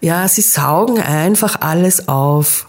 Ja, 0.00 0.28
sie 0.28 0.42
saugen 0.42 1.00
einfach 1.00 1.60
alles 1.60 2.08
auf. 2.08 2.68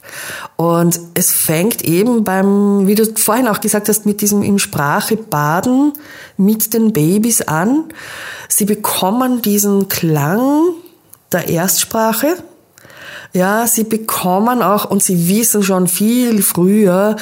Und 0.55 0.99
es 1.13 1.31
fängt 1.31 1.83
eben 1.83 2.23
beim, 2.23 2.87
wie 2.87 2.95
du 2.95 3.05
vorhin 3.15 3.47
auch 3.47 3.59
gesagt 3.59 3.89
hast, 3.89 4.05
mit 4.05 4.21
diesem 4.21 4.43
in 4.43 4.59
Sprache 4.59 5.17
baden 5.17 5.93
mit 6.37 6.73
den 6.73 6.93
Babys 6.93 7.41
an. 7.41 7.85
Sie 8.47 8.65
bekommen 8.65 9.41
diesen 9.41 9.87
Klang 9.87 10.61
der 11.31 11.49
Erstsprache. 11.49 12.37
Ja, 13.33 13.67
sie 13.67 13.83
bekommen 13.83 14.61
auch 14.61 14.85
und 14.89 15.03
sie 15.03 15.27
wissen 15.27 15.61
schon 15.61 15.87
viel 15.87 16.41
früher, 16.41 17.17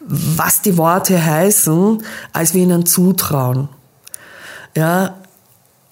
was 0.00 0.62
die 0.62 0.76
Worte 0.76 1.24
heißen, 1.24 2.02
als 2.32 2.54
wir 2.54 2.62
ihnen 2.62 2.86
zutrauen. 2.86 3.68
Ja, 4.76 5.16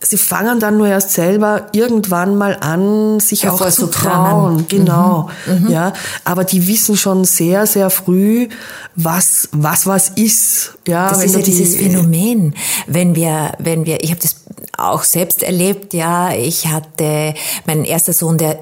sie 0.04 0.18
fangen 0.18 0.60
dann 0.60 0.76
nur 0.76 0.86
erst 0.86 1.10
selber 1.12 1.66
irgendwann 1.72 2.36
mal 2.36 2.56
an, 2.60 3.20
sich 3.20 3.48
auch 3.48 3.68
zu 3.70 3.86
trauen. 3.86 4.66
Genau, 4.68 5.30
mhm. 5.46 5.66
mhm. 5.66 5.70
ja. 5.70 5.92
Aber 6.24 6.44
die 6.44 6.66
wissen 6.66 6.96
schon 6.96 7.24
sehr, 7.24 7.66
sehr 7.66 7.90
früh, 7.90 8.48
was 8.94 9.48
was 9.52 9.86
was 9.86 10.10
ist. 10.10 10.74
Ja, 10.86 11.08
das 11.08 11.24
ist 11.24 11.34
ja 11.34 11.40
die, 11.40 11.50
dieses 11.50 11.76
Phänomen, 11.76 12.54
wenn 12.86 13.14
wir, 13.14 13.52
wenn 13.58 13.86
wir, 13.86 14.02
ich 14.02 14.10
habe 14.10 14.20
das 14.20 14.36
auch 14.76 15.02
selbst 15.02 15.42
erlebt. 15.42 15.94
Ja, 15.94 16.32
ich 16.32 16.66
hatte 16.66 17.34
meinen 17.66 17.84
erster 17.84 18.12
Sohn, 18.12 18.38
der 18.38 18.58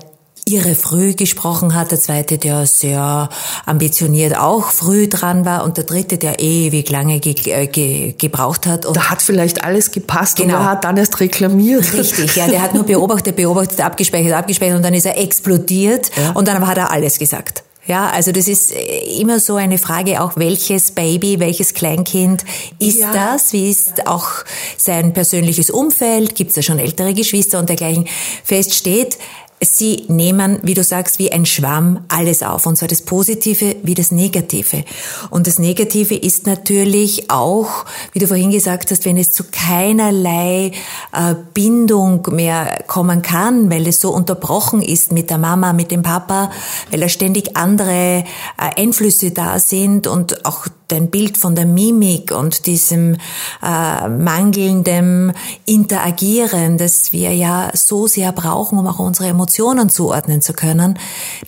irre 0.49 0.75
früh 0.75 1.15
gesprochen 1.15 1.75
hat, 1.75 1.91
der 1.91 2.01
zweite, 2.01 2.39
der 2.39 2.67
sehr 2.67 3.29
ambitioniert 3.65 4.37
auch 4.37 4.71
früh 4.71 5.09
dran 5.09 5.45
war 5.45 5.65
und 5.65 5.77
der 5.77 5.85
dritte, 5.85 6.19
der 6.19 6.41
ewig 6.41 6.91
lange 6.91 7.21
ge 7.21 7.35
äh, 7.47 7.67
ge 7.67 8.15
gebraucht 8.19 8.67
hat. 8.67 8.85
Und 8.85 8.97
da 8.97 9.11
hat 9.11 9.23
vielleicht 9.23 9.65
alles 9.65 9.91
gepasst 9.91 10.37
genau. 10.37 10.57
und 10.57 10.63
er 10.63 10.71
hat 10.71 10.85
dann 10.85 10.97
erst 10.97 11.21
reklamiert. 11.21 11.93
Richtig, 11.93 12.37
ja, 12.37 12.49
der 12.49 12.63
hat 12.63 12.75
nur 12.75 12.85
beobachtet, 12.85 13.37
beobachtet, 13.37 13.81
abgespeichert, 13.81 14.35
abgespeichert 14.35 14.77
und 14.77 14.83
dann 14.83 14.95
ist 14.95 15.07
er 15.07 15.19
explodiert 15.19 16.11
ja. 16.17 16.33
und 16.33 16.49
dann 16.49 16.67
hat 16.67 16.79
er 16.79 16.91
alles 16.91 17.19
gesagt. 17.19 17.63
Ja, 17.85 18.11
also 18.11 18.31
das 18.31 18.47
ist 18.47 18.73
äh, 18.73 19.21
immer 19.21 19.41
so 19.41 19.57
eine 19.57 19.77
Frage 19.77 20.23
auch, 20.23 20.37
welches 20.37 20.93
Baby, 20.93 21.41
welches 21.41 21.75
Kleinkind 21.75 22.45
ist 22.79 23.01
ja. 23.01 23.13
das? 23.13 23.53
Wie 23.53 23.69
ist 23.69 24.07
auch 24.07 24.29
sein 24.77 25.13
persönliches 25.13 25.69
Umfeld? 25.69 26.37
Gibt 26.37 26.51
es 26.51 26.55
da 26.55 26.63
schon 26.63 26.79
ältere 26.79 27.13
Geschwister 27.13 27.59
und 27.59 27.69
dergleichen? 27.69 28.07
Fest 28.45 28.75
steht, 28.75 29.19
Sie 29.65 30.05
nehmen, 30.09 30.59
wie 30.63 30.75
du 30.75 30.83
sagst, 30.83 31.19
wie 31.19 31.31
ein 31.31 31.47
Schwamm 31.47 32.05
alles 32.09 32.43
auf, 32.43 32.67
und 32.67 32.77
zwar 32.77 32.89
das 32.89 33.03
Positive 33.03 33.77
wie 33.83 33.95
das 33.95 34.11
Negative. 34.11 34.85
Und 35.31 35.47
das 35.47 35.59
Negative 35.59 36.17
ist 36.17 36.47
natürlich 36.47 37.31
auch, 37.31 37.85
wie 38.13 38.19
du 38.19 38.27
vorhin 38.27 38.51
gesagt 38.51 38.91
hast, 38.91 39.05
wenn 39.05 39.17
es 39.17 39.33
zu 39.33 39.45
keinerlei 39.45 40.73
äh, 41.13 41.35
Bindung 41.55 42.27
mehr 42.33 42.83
kommen 42.89 43.23
kann, 43.23 43.71
weil 43.71 43.87
es 43.87 44.01
so 44.01 44.11
unterbrochen 44.11 44.83
ist 44.83 45.13
mit 45.13 45.31
der 45.31 45.39
Mama, 45.39 45.73
mit 45.73 45.91
dem 45.91 46.03
Papa, 46.03 46.51
weil 46.91 47.01
da 47.01 47.09
ständig 47.09 47.57
andere 47.57 48.25
äh, 48.25 48.25
Einflüsse 48.57 49.31
da 49.31 49.59
sind 49.59 50.07
und 50.07 50.45
auch 50.45 50.67
dein 50.93 51.11
Bild 51.11 51.39
von 51.39 51.55
der 51.55 51.67
Mimik 51.67 52.31
und 52.33 52.67
diesem 52.67 53.17
äh, 53.63 54.09
mangelnden 54.09 55.33
Interagieren, 55.65 56.79
das 56.79 57.13
wir 57.13 57.35
ja 57.35 57.71
so 57.75 58.07
sehr 58.07 58.33
brauchen, 58.33 58.79
um 58.79 58.87
auch 58.87 58.99
unsere 58.99 59.29
Emotionen 59.29 59.89
zuordnen 59.89 60.43
zu 60.43 60.53
können, 60.53 60.99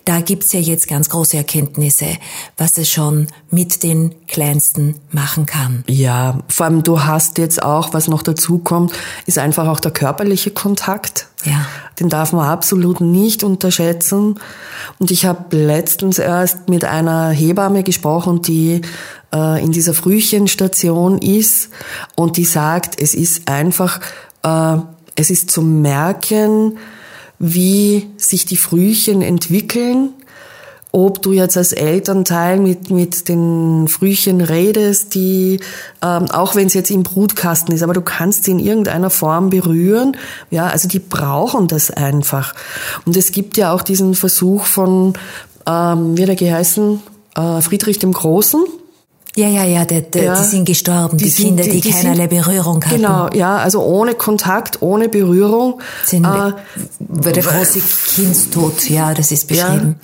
da 0.05 0.19
gibt's 0.21 0.51
ja 0.53 0.59
jetzt 0.59 0.87
ganz 0.87 1.09
große 1.09 1.37
Erkenntnisse, 1.37 2.07
was 2.57 2.77
es 2.77 2.89
schon 2.89 3.27
mit 3.51 3.83
den 3.83 4.15
Kleinsten 4.27 4.95
machen 5.11 5.45
kann. 5.45 5.83
Ja, 5.87 6.39
vor 6.47 6.65
allem 6.65 6.83
du 6.83 7.03
hast 7.03 7.37
jetzt 7.37 7.61
auch, 7.61 7.93
was 7.93 8.07
noch 8.07 8.23
dazu 8.23 8.57
kommt, 8.57 8.93
ist 9.25 9.37
einfach 9.37 9.67
auch 9.67 9.79
der 9.79 9.91
körperliche 9.91 10.51
Kontakt. 10.51 11.27
Ja. 11.45 11.65
Den 11.99 12.09
darf 12.09 12.33
man 12.33 12.47
absolut 12.47 13.01
nicht 13.01 13.43
unterschätzen. 13.43 14.39
Und 14.99 15.11
ich 15.11 15.25
habe 15.25 15.55
letztens 15.55 16.19
erst 16.19 16.69
mit 16.69 16.83
einer 16.83 17.29
Hebamme 17.29 17.83
gesprochen, 17.83 18.41
die 18.41 18.81
äh, 19.35 19.63
in 19.63 19.71
dieser 19.71 19.93
Frühchenstation 19.93 21.17
ist 21.17 21.69
und 22.15 22.37
die 22.37 22.45
sagt, 22.45 22.99
es 22.99 23.13
ist 23.13 23.49
einfach, 23.49 23.99
äh, 24.43 24.77
es 25.15 25.29
ist 25.29 25.51
zu 25.51 25.61
merken, 25.61 26.77
wie 27.37 28.07
sich 28.17 28.45
die 28.45 28.57
Frühchen 28.57 29.21
entwickeln 29.21 30.09
ob 30.97 31.21
du 31.21 31.33
jetzt 31.33 31.57
als 31.57 31.73
Elternteil 31.73 32.57
mit, 32.57 32.89
mit 32.89 33.27
den 33.27 33.89
Frühchen 33.89 34.39
redest, 34.39 35.13
die, 35.13 35.59
ähm, 36.01 36.31
auch 36.31 36.55
wenn 36.55 36.67
es 36.67 36.73
jetzt 36.73 36.89
im 36.89 37.03
Brutkasten 37.03 37.75
ist, 37.75 37.83
aber 37.83 37.93
du 37.93 37.99
kannst 37.99 38.45
sie 38.45 38.51
in 38.51 38.59
irgendeiner 38.59 39.09
Form 39.09 39.49
berühren. 39.49 40.15
Ja, 40.51 40.67
also 40.67 40.87
die 40.87 40.99
brauchen 40.99 41.67
das 41.67 41.91
einfach. 41.91 42.55
Und 43.05 43.17
es 43.17 43.33
gibt 43.33 43.57
ja 43.57 43.73
auch 43.73 43.81
diesen 43.81 44.15
Versuch 44.15 44.63
von, 44.63 45.15
ähm, 45.67 46.17
wie 46.17 46.21
hat 46.21 46.29
er 46.29 46.35
geheißen, 46.37 47.01
äh, 47.35 47.59
Friedrich 47.59 47.99
dem 47.99 48.13
Großen 48.13 48.63
ja, 49.35 49.49
ja, 49.49 49.63
ja, 49.65 49.83
der, 49.83 50.01
der, 50.01 50.23
ja, 50.23 50.35
die 50.35 50.43
sind 50.43 50.65
gestorben, 50.65 51.17
die, 51.17 51.25
die 51.25 51.31
Kinder, 51.31 51.63
sind, 51.63 51.73
die, 51.73 51.81
die, 51.81 51.91
keinerlei 51.91 52.27
Berührung 52.27 52.83
hatten. 52.83 52.95
Genau, 52.95 53.29
ja, 53.33 53.57
also 53.57 53.83
ohne 53.83 54.15
Kontakt, 54.15 54.81
ohne 54.81 55.09
Berührung. 55.09 55.81
Sind, 56.05 56.25
äh, 56.25 56.53
der 56.99 57.43
große 57.43 57.81
Kindstod, 58.15 58.89
ja, 58.89 59.13
das 59.13 59.31
ist 59.31 59.47
beschrieben. 59.49 59.99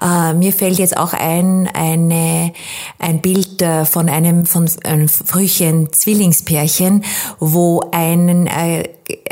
Ja. 0.00 0.30
Äh, 0.30 0.34
mir 0.34 0.52
fällt 0.52 0.78
jetzt 0.78 0.96
auch 0.96 1.12
ein, 1.12 1.68
eine, 1.74 2.52
ein 3.00 3.20
Bild 3.20 3.60
äh, 3.60 3.84
von 3.84 4.08
einem, 4.08 4.46
von 4.46 4.70
einem 4.84 5.08
Frühchen 5.08 5.92
Zwillingspärchen, 5.92 7.04
wo 7.40 7.82
einen, 7.90 8.46
äh, 8.46 8.84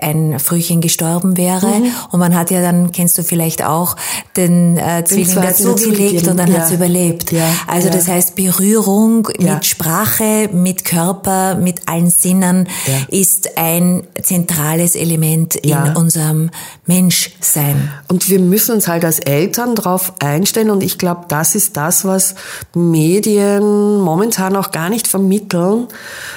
ein 0.03 0.39
Frühchen 0.39 0.81
gestorben 0.81 1.37
wäre. 1.37 1.67
Mhm. 1.67 1.91
Und 2.11 2.21
man 2.21 2.35
hat 2.35 2.51
ja 2.51 2.63
dann, 2.63 2.93
kennst 2.93 3.19
du 3.19 3.23
vielleicht 3.23 3.65
auch, 3.65 3.97
den, 4.37 4.77
äh, 4.77 5.05
Zwilling 5.05 5.35
dazugelegt 5.35 6.29
und 6.29 6.37
dann 6.37 6.51
ja. 6.51 6.59
hat 6.59 6.67
es 6.67 6.73
überlebt. 6.73 7.33
Ja. 7.33 7.49
Also 7.67 7.89
ja. 7.89 7.95
das 7.95 8.09
heißt, 8.09 8.37
Berührung 8.37 9.29
mit 9.39 9.67
Sprache, 9.67 10.49
mit 10.53 10.85
Körper, 10.85 11.57
mit 11.57 11.89
allen 11.89 12.11
Sinnen 12.11 12.69
ist 13.09 13.57
ein 13.57 14.05
zentrales 14.23 14.95
Element 14.95 15.57
in 15.57 15.77
unserem 15.97 16.51
Menschsein. 16.87 17.91
Und 18.09 18.29
wir 18.29 18.41
müssen 18.41 18.75
uns 18.75 18.89
halt 18.89 19.05
als 19.05 19.19
Eltern 19.19 19.75
darauf 19.75 20.15
einstellen 20.21 20.71
und 20.71 20.83
ich 20.83 20.99
glaube, 20.99 21.27
das 21.29 21.55
ist 21.55 21.77
das, 21.77 22.05
was 22.05 22.35
Medien 22.75 24.01
momentan 24.01 24.57
auch 24.57 24.71
gar 24.71 24.89
nicht 24.89 25.07
vermitteln, 25.07 25.87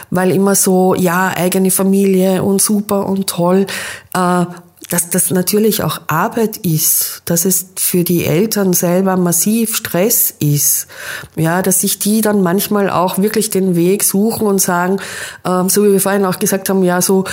weil 0.09 0.31
immer 0.31 0.55
so, 0.55 0.95
ja, 0.95 1.31
eigene 1.35 1.71
Familie 1.71 2.43
und 2.43 2.61
super 2.61 3.07
und 3.07 3.27
toll, 3.27 3.50
äh, 3.59 4.45
dass 4.91 5.09
das 5.09 5.31
natürlich 5.31 5.83
auch 5.83 6.01
Arbeit 6.07 6.57
ist, 6.57 7.21
dass 7.23 7.45
es 7.45 7.67
für 7.77 8.03
die 8.03 8.25
Eltern 8.25 8.73
selber 8.73 9.15
massiv 9.15 9.77
Stress 9.77 10.33
ist, 10.39 10.87
ja, 11.37 11.61
dass 11.61 11.79
sich 11.79 11.97
die 11.97 12.19
dann 12.19 12.41
manchmal 12.41 12.89
auch 12.89 13.17
wirklich 13.17 13.49
den 13.49 13.75
Weg 13.77 14.03
suchen 14.03 14.47
und 14.47 14.59
sagen, 14.59 14.97
äh, 15.45 15.69
so 15.69 15.85
wie 15.85 15.93
wir 15.93 16.01
vorhin 16.01 16.25
auch 16.25 16.39
gesagt 16.39 16.69
haben, 16.69 16.83
ja, 16.83 17.01
so, 17.01 17.23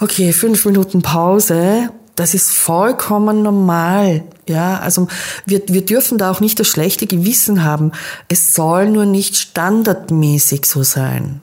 okay, 0.00 0.32
fünf 0.32 0.64
Minuten 0.64 1.02
Pause, 1.02 1.90
das 2.16 2.34
ist 2.34 2.50
vollkommen 2.50 3.42
normal. 3.42 4.24
Ja, 4.48 4.78
also 4.78 5.06
wir, 5.44 5.62
wir 5.68 5.84
dürfen 5.84 6.18
da 6.18 6.30
auch 6.30 6.40
nicht 6.40 6.58
das 6.58 6.66
schlechte 6.66 7.06
Gewissen 7.06 7.62
haben. 7.62 7.92
Es 8.28 8.54
soll 8.54 8.90
nur 8.90 9.06
nicht 9.06 9.36
standardmäßig 9.36 10.66
so 10.66 10.82
sein. 10.82 11.40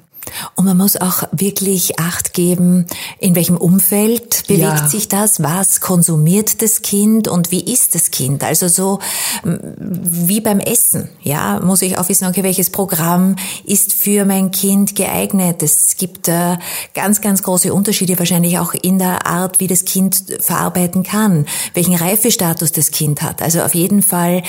Und 0.55 0.65
man 0.65 0.77
muss 0.77 0.97
auch 0.97 1.23
wirklich 1.31 1.99
Acht 1.99 2.33
geben, 2.33 2.85
in 3.19 3.35
welchem 3.35 3.57
Umfeld 3.57 4.47
bewegt 4.47 4.61
ja. 4.61 4.87
sich 4.87 5.07
das, 5.07 5.41
was 5.41 5.81
konsumiert 5.81 6.61
das 6.61 6.81
Kind 6.81 7.27
und 7.27 7.51
wie 7.51 7.61
ist 7.61 7.95
das 7.95 8.11
Kind. 8.11 8.43
Also 8.43 8.67
so 8.67 8.99
wie 9.43 10.41
beim 10.41 10.59
Essen, 10.59 11.09
ja, 11.21 11.59
muss 11.59 11.81
ich 11.81 11.97
auch 11.97 12.09
wissen, 12.09 12.27
okay, 12.27 12.43
welches 12.43 12.69
Programm 12.69 13.35
ist 13.65 13.93
für 13.93 14.25
mein 14.25 14.51
Kind 14.51 14.95
geeignet. 14.95 15.63
Es 15.63 15.97
gibt 15.97 16.27
äh, 16.27 16.57
ganz, 16.93 17.21
ganz 17.21 17.43
große 17.43 17.73
Unterschiede 17.73 18.17
wahrscheinlich 18.19 18.59
auch 18.59 18.73
in 18.73 18.99
der 18.99 19.25
Art, 19.25 19.59
wie 19.59 19.67
das 19.67 19.85
Kind 19.85 20.23
verarbeiten 20.39 21.03
kann, 21.03 21.45
welchen 21.73 21.95
Reifestatus 21.95 22.71
das 22.71 22.91
Kind 22.91 23.21
hat. 23.21 23.41
Also 23.41 23.61
auf 23.61 23.75
jeden 23.75 24.01
Fall 24.01 24.43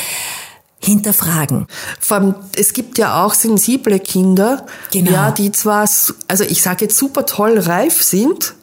hinterfragen. 0.85 1.67
Vor 2.01 2.17
allem, 2.17 2.35
es 2.57 2.73
gibt 2.73 2.99
ja 2.99 3.25
auch 3.25 3.35
sensible 3.35 3.99
Kinder, 3.99 4.67
genau. 4.93 5.11
ja, 5.11 5.31
die 5.31 5.53
zwar, 5.53 5.89
also 6.29 6.45
ich 6.45 6.63
sage 6.63 6.85
jetzt 6.85 6.97
super 6.97 7.27
toll 7.27 7.59
reif 7.59 8.03
sind, 8.03 8.55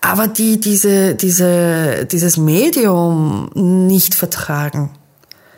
aber 0.00 0.28
die 0.28 0.60
diese, 0.60 1.14
diese, 1.14 2.06
dieses 2.06 2.36
Medium 2.36 3.50
nicht 3.54 4.14
vertragen. 4.14 4.90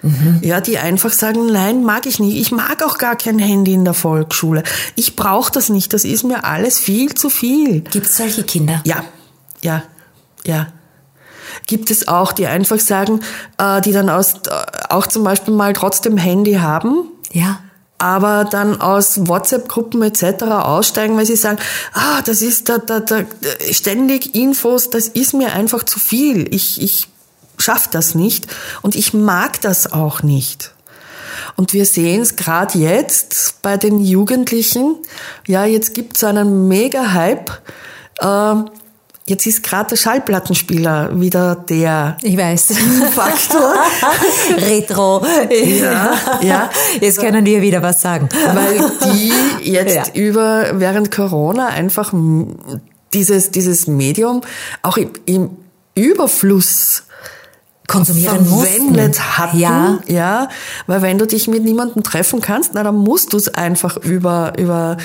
Mhm. 0.03 0.40
Ja, 0.42 0.61
die 0.61 0.79
einfach 0.79 1.12
sagen, 1.12 1.47
nein, 1.47 1.85
mag 1.85 2.07
ich 2.07 2.18
nicht. 2.18 2.37
Ich 2.37 2.51
mag 2.51 2.83
auch 2.83 2.99
gar 2.99 3.14
kein 3.14 3.38
Handy 3.38 3.73
in 3.73 3.85
der 3.85 3.95
Volksschule. 3.95 4.64
Ich 4.97 5.14
brauche 5.14 5.53
das 5.53 5.68
nicht. 5.68 5.92
Das 5.92 6.05
ist 6.05 6.25
mir 6.25 6.45
alles 6.45 6.81
viel 6.81 7.14
zu 7.14 7.31
viel. 7.31 7.83
Gibt 7.83 8.07
es 8.07 8.16
solche 8.16 8.42
Kinder? 8.42 8.81
Ja, 8.85 9.05
ja, 9.62 9.85
ja 10.45 10.66
gibt 11.67 11.91
es 11.91 12.09
auch, 12.09 12.33
die 12.33 12.47
einfach 12.47 12.81
sagen, 12.81 13.21
äh, 13.59 13.81
die 13.81 13.93
dann 13.93 14.11
aus, 14.11 14.35
äh, 14.35 14.51
auch 14.88 15.07
zum 15.07 15.25
Beispiel 15.25 15.55
mal 15.55 15.73
trotzdem 15.73 16.17
Handy 16.17 16.55
haben. 16.55 17.09
Ja 17.33 17.61
aber 18.03 18.45
dann 18.45 18.81
aus 18.81 19.29
WhatsApp-Gruppen 19.29 20.03
etc. 20.03 20.43
aussteigen, 20.43 21.17
weil 21.17 21.25
sie 21.25 21.37
sagen, 21.37 21.59
ah, 21.93 22.21
das 22.23 22.43
ist 22.43 22.69
da, 22.69 22.79
da, 22.79 22.99
da, 22.99 23.21
ständig 23.71 24.35
Infos, 24.35 24.91
das 24.91 25.07
ist 25.07 25.35
mir 25.35 25.53
einfach 25.53 25.85
zu 25.85 26.01
viel. 26.01 26.53
Ich, 26.53 26.83
ich 26.83 27.07
schaff 27.59 27.87
das 27.87 28.17
nicht 28.17 28.49
und 28.83 28.97
ich 28.97 29.15
mag 29.15 29.61
das 29.61 29.93
auch 29.93 30.25
nicht. 30.25 30.73
Und 31.57 31.73
wir 31.73 31.87
sehen 31.87 32.23
es 32.23 32.35
gerade 32.35 32.77
jetzt 32.77 33.62
bei 33.62 33.77
den 33.77 34.01
Jugendlichen. 34.01 34.97
Ja, 35.47 35.65
jetzt 35.65 35.95
gibt 35.95 36.17
es 36.17 36.25
einen 36.25 36.67
Mega-Hype. 36.67 37.51
Äh, 38.19 38.55
Jetzt 39.26 39.46
ist 39.46 39.62
gerade 39.62 39.90
der 39.90 39.96
Schallplattenspieler 39.96 41.20
wieder 41.20 41.54
der 41.54 42.16
ich 42.22 42.37
weiß. 42.37 42.74
Faktor. 43.14 43.74
Retro. 44.56 45.24
Ja, 45.50 46.14
ja. 46.42 46.70
Jetzt 47.00 47.20
können 47.20 47.44
wir 47.44 47.62
wieder 47.62 47.82
was 47.82 48.02
sagen. 48.02 48.28
Weil 48.52 48.80
die 49.12 49.32
jetzt 49.70 49.94
ja. 49.94 50.04
über, 50.14 50.72
während 50.74 51.12
Corona 51.12 51.68
einfach 51.68 52.12
dieses, 53.14 53.52
dieses 53.52 53.87
Medium 53.87 54.40
auch 54.82 54.96
im, 54.96 55.12
im 55.26 55.50
Überfluss 55.94 57.04
konsumieren 57.88 58.47
verwendet 58.47 59.18
mussten. 59.18 59.38
hatten. 59.38 59.59
Ja. 59.59 59.99
ja, 60.07 60.49
weil 60.87 61.03
wenn 61.03 61.18
du 61.18 61.27
dich 61.27 61.49
mit 61.49 61.64
niemandem 61.64 62.03
treffen 62.03 62.40
kannst, 62.40 62.75
na, 62.75 62.83
dann 62.83 62.97
musst 62.97 63.33
du 63.33 63.37
es 63.37 63.53
einfach 63.53 63.97
über, 63.97 64.53
über 64.59 64.97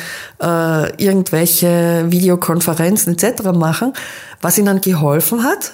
äh, 0.41 1.03
irgendwelche 1.03 2.05
Videokonferenzen 2.09 3.13
etc. 3.17 3.43
machen, 3.53 3.93
was 4.41 4.57
ihnen 4.57 4.67
dann 4.67 4.81
geholfen 4.81 5.43
hat. 5.43 5.73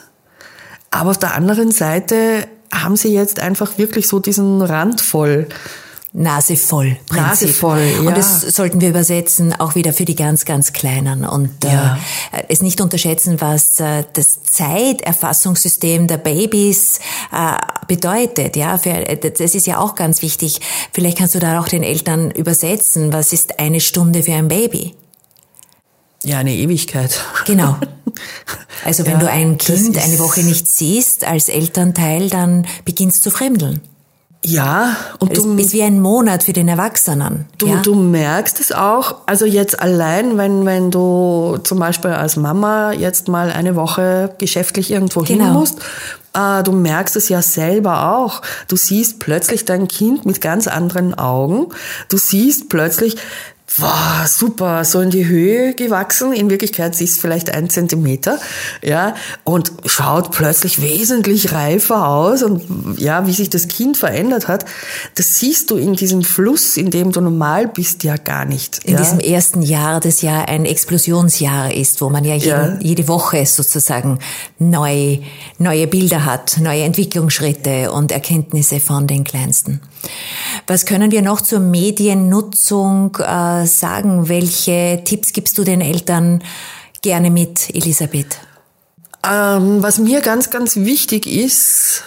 Aber 0.92 1.12
auf 1.12 1.18
der 1.18 1.34
anderen 1.36 1.72
Seite 1.72 2.48
haben 2.72 2.96
sie 2.96 3.14
jetzt 3.14 3.40
einfach 3.40 3.78
wirklich 3.78 4.08
so 4.08 4.20
diesen 4.20 4.62
Rand 4.62 5.02
voll. 5.02 5.48
Nase 6.16 6.56
voll. 6.56 6.98
Prinzip. 7.08 7.28
Nase 7.28 7.48
voll, 7.48 7.82
ja. 7.82 8.00
Und 8.02 8.16
das 8.16 8.42
sollten 8.42 8.80
wir 8.82 8.90
übersetzen, 8.90 9.60
auch 9.60 9.74
wieder 9.74 9.94
für 9.94 10.06
die 10.06 10.16
ganz, 10.16 10.46
ganz 10.46 10.72
Kleinen. 10.72 11.26
Und 11.26 11.64
ja. 11.64 11.98
äh, 12.32 12.44
es 12.50 12.62
nicht 12.62 12.82
unterschätzen, 12.82 13.42
was 13.42 13.80
äh, 13.80 14.04
das 14.14 14.44
Zeiterfassungssystem 14.44 16.06
der 16.06 16.18
Babys 16.18 17.00
äh, 17.32 17.58
bedeutet. 17.88 18.56
Ja, 18.56 18.78
für, 18.78 18.94
das 18.94 19.56
ist 19.56 19.66
ja 19.66 19.80
auch 19.80 19.96
ganz 19.96 20.22
wichtig. 20.22 20.62
Vielleicht 20.92 21.18
kannst 21.18 21.34
du 21.34 21.40
da 21.40 21.60
auch 21.60 21.68
den 21.68 21.82
Eltern 21.82 22.30
übersetzen. 22.30 23.12
Was 23.12 23.34
ist 23.34 23.60
eine 23.60 23.80
Stunde 23.80 24.22
für 24.22 24.34
ein 24.34 24.48
Baby? 24.48 24.94
Ja, 26.24 26.38
eine 26.38 26.54
Ewigkeit. 26.54 27.20
Genau. 27.46 27.76
Also 28.86 29.06
wenn 29.06 29.14
ja, 29.14 29.20
du 29.20 29.30
ein 29.30 29.58
Kind 29.58 29.98
eine 29.98 30.20
Woche 30.20 30.42
nicht 30.44 30.68
siehst 30.68 31.24
als 31.24 31.48
Elternteil, 31.48 32.30
dann 32.30 32.68
beginnst 32.86 33.26
du 33.26 33.32
fremdeln. 33.32 33.82
Ja, 34.46 34.98
und 35.20 35.38
du 35.38 35.56
bist 35.56 35.72
wie 35.72 35.84
ein 35.84 36.02
Monat 36.02 36.44
für 36.44 36.54
den 36.54 36.68
Erwachsenen. 36.68 37.46
Du, 37.58 37.68
ja? 37.68 37.82
du 37.82 37.96
merkst 37.96 38.60
es 38.60 38.72
auch, 38.72 39.22
also 39.26 39.46
jetzt 39.46 39.80
allein, 39.80 40.38
wenn, 40.38 40.66
wenn 40.66 40.92
du 40.92 41.58
zum 41.64 41.80
Beispiel 41.80 42.12
als 42.12 42.36
Mama 42.36 42.92
jetzt 42.92 43.30
mal 43.30 43.52
eine 43.52 43.76
Woche 43.76 44.36
geschäftlich 44.38 44.92
irgendwo 44.92 45.22
genau. 45.22 45.46
hin 45.46 45.54
musst, 45.54 45.80
äh, 46.34 46.62
du 46.64 46.72
merkst 46.72 47.16
es 47.16 47.30
ja 47.30 47.42
selber 47.42 48.18
auch. 48.18 48.42
Du 48.68 48.76
siehst 48.76 49.20
plötzlich 49.20 49.66
dein 49.66 49.88
Kind 49.88 50.26
mit 50.26 50.42
ganz 50.42 50.68
anderen 50.68 51.14
Augen. 51.14 51.68
Du 52.10 52.18
siehst 52.18 52.70
plötzlich, 52.70 53.18
wow, 53.78 54.28
super, 54.28 54.86
so 54.86 55.02
in 55.02 55.10
die 55.10 55.26
Höhe 55.26 55.74
gewachsen. 55.74 56.34
In 56.34 56.50
Wirklichkeit 56.50 56.96
siehst 56.96 57.20
vielleicht 57.20 57.50
ein 57.54 57.70
Zentimeter, 57.70 58.40
ja, 58.82 59.16
und 59.44 59.72
schaut 59.86 60.32
plötzlich 60.32 60.82
wesentlich 60.82 61.52
reifer 61.54 62.08
aus 62.08 62.44
und 62.44 63.00
ja, 63.00 63.26
wie 63.28 63.34
sich 63.34 63.50
das 63.50 63.68
Kind 63.68 63.98
verändert 63.98 64.48
hat, 64.48 64.66
das 65.16 65.40
siehst 65.40 65.72
du 65.72 65.78
in 65.78 65.96
diesem 65.96 66.24
Fluss, 66.24 66.78
in 66.78 66.92
dem 66.92 67.12
du 67.12 67.22
normal 67.22 67.68
bist, 67.68 68.04
ja 68.04 68.18
gar 68.18 68.46
nicht. 68.46 68.80
In 68.84 68.94
ja. 68.94 69.00
diesem 69.00 69.20
ersten 69.20 69.62
Jahr, 69.62 70.00
das 70.00 70.22
ja 70.22 70.44
ein 70.44 70.66
Explosionsjahr 70.66 71.74
ist, 71.74 72.02
wo 72.02 72.10
man 72.10 72.24
ja, 72.26 72.36
jeden, 72.36 72.48
ja. 72.48 72.78
jede 72.80 73.08
Woche 73.08 73.46
sozusagen 73.46 74.20
neu, 74.60 75.20
neue 75.58 75.88
Bilder 75.88 76.26
hat, 76.26 76.58
neue 76.60 76.84
Entwicklungsschritte 76.84 77.92
und 77.92 78.12
Erkenntnisse 78.12 78.80
von 78.80 79.08
den 79.08 79.24
Kleinsten. 79.24 79.82
Was 80.68 80.86
können 80.86 81.12
wir 81.12 81.22
noch 81.22 81.42
zur 81.42 81.60
Mediennutzung 81.60 83.16
äh, 83.18 83.66
sagen? 83.66 84.30
Welche 84.30 85.02
Tipps 85.04 85.34
gibst 85.34 85.58
du 85.58 85.64
den 85.64 85.82
Eltern 85.82 86.44
gerne 87.02 87.30
mit, 87.30 87.70
Elisabeth? 87.74 88.38
Ähm, 89.26 89.82
was 89.82 90.00
mir 90.00 90.22
ganz, 90.22 90.50
ganz 90.50 90.76
wichtig 90.76 91.28
ist, 91.28 92.04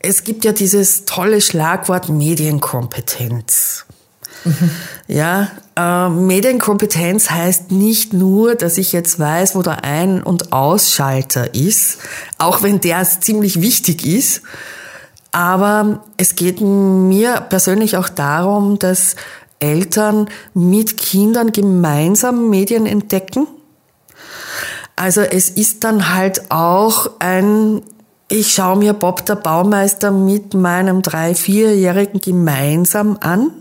es 0.00 0.24
gibt 0.24 0.44
ja 0.44 0.52
dieses 0.52 1.04
tolle 1.04 1.40
Schlagwort 1.40 2.08
Medienkompetenz. 2.08 3.84
Mhm. 4.44 4.70
Ja, 5.08 5.48
äh, 5.76 6.08
Medienkompetenz 6.08 7.30
heißt 7.30 7.72
nicht 7.72 8.12
nur, 8.12 8.54
dass 8.54 8.78
ich 8.78 8.92
jetzt 8.92 9.18
weiß, 9.18 9.54
wo 9.54 9.62
der 9.62 9.84
Ein- 9.84 10.22
und 10.22 10.52
Ausschalter 10.52 11.54
ist, 11.54 11.98
auch 12.36 12.62
wenn 12.62 12.80
der 12.80 13.02
ziemlich 13.04 13.60
wichtig 13.60 14.06
ist, 14.06 14.42
aber 15.38 16.00
es 16.16 16.34
geht 16.34 16.60
mir 16.60 17.42
persönlich 17.48 17.96
auch 17.96 18.08
darum, 18.08 18.80
dass 18.80 19.14
Eltern 19.60 20.28
mit 20.52 20.96
Kindern 20.96 21.52
gemeinsam 21.52 22.50
Medien 22.50 22.86
entdecken. 22.86 23.46
Also 24.96 25.20
es 25.20 25.48
ist 25.48 25.84
dann 25.84 26.12
halt 26.12 26.50
auch 26.50 27.08
ein, 27.20 27.82
ich 28.26 28.52
schaue 28.52 28.78
mir 28.78 28.94
Bob 28.94 29.26
der 29.26 29.36
Baumeister 29.36 30.10
mit 30.10 30.54
meinem 30.54 31.02
drei-, 31.02 31.36
vierjährigen 31.36 32.20
gemeinsam 32.20 33.16
an. 33.20 33.52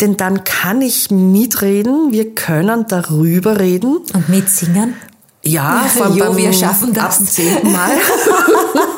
Denn 0.00 0.16
dann 0.16 0.44
kann 0.44 0.80
ich 0.80 1.10
mitreden, 1.10 2.12
wir 2.12 2.34
können 2.34 2.86
darüber 2.88 3.60
reden. 3.60 3.98
Und 4.14 4.30
mitsingen? 4.30 4.94
Ja, 5.42 5.84
von 5.86 6.16
jo, 6.16 6.34
wir 6.34 6.54
schaffen 6.54 6.94
das. 6.94 7.20
Ab 7.20 7.26
zehnten 7.26 7.72
Mal. 7.72 7.90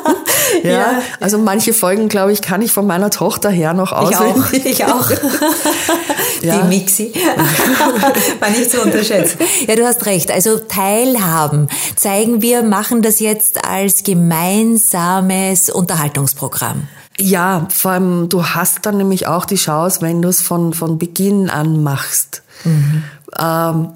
ja, 0.63 0.71
ja, 0.71 1.01
also 1.19 1.37
manche 1.37 1.73
Folgen, 1.73 2.07
glaube 2.07 2.31
ich, 2.31 2.41
kann 2.41 2.61
ich 2.61 2.71
von 2.71 2.85
meiner 2.87 3.09
Tochter 3.09 3.49
her 3.49 3.73
noch 3.73 3.91
auswendig. 3.91 4.65
Ich 4.65 4.85
auch, 4.85 5.09
ich 5.09 5.17
auch. 5.17 5.21
ja. 6.41 6.57
Die 6.57 6.67
Mixi. 6.67 7.13
War 8.39 8.49
nicht 8.49 8.71
zu 8.71 8.81
unterschätzen. 8.81 9.37
Ja, 9.67 9.75
du 9.75 9.85
hast 9.85 10.05
recht. 10.05 10.31
Also 10.31 10.59
teilhaben. 10.59 11.67
Zeigen 11.95 12.41
wir, 12.41 12.63
machen 12.63 13.01
das 13.01 13.19
jetzt 13.19 13.65
als 13.65 14.03
gemeinsames 14.03 15.69
Unterhaltungsprogramm. 15.69 16.87
Ja, 17.19 17.67
vor 17.69 17.91
allem, 17.91 18.29
du 18.29 18.45
hast 18.45 18.85
dann 18.85 18.97
nämlich 18.97 19.27
auch 19.27 19.45
die 19.45 19.55
Chance, 19.55 20.01
wenn 20.01 20.21
du 20.21 20.29
es 20.29 20.41
von, 20.41 20.73
von 20.73 20.97
Beginn 20.97 21.49
an 21.49 21.83
machst. 21.83 22.41
Mhm. 22.63 23.03
Ähm, 23.39 23.89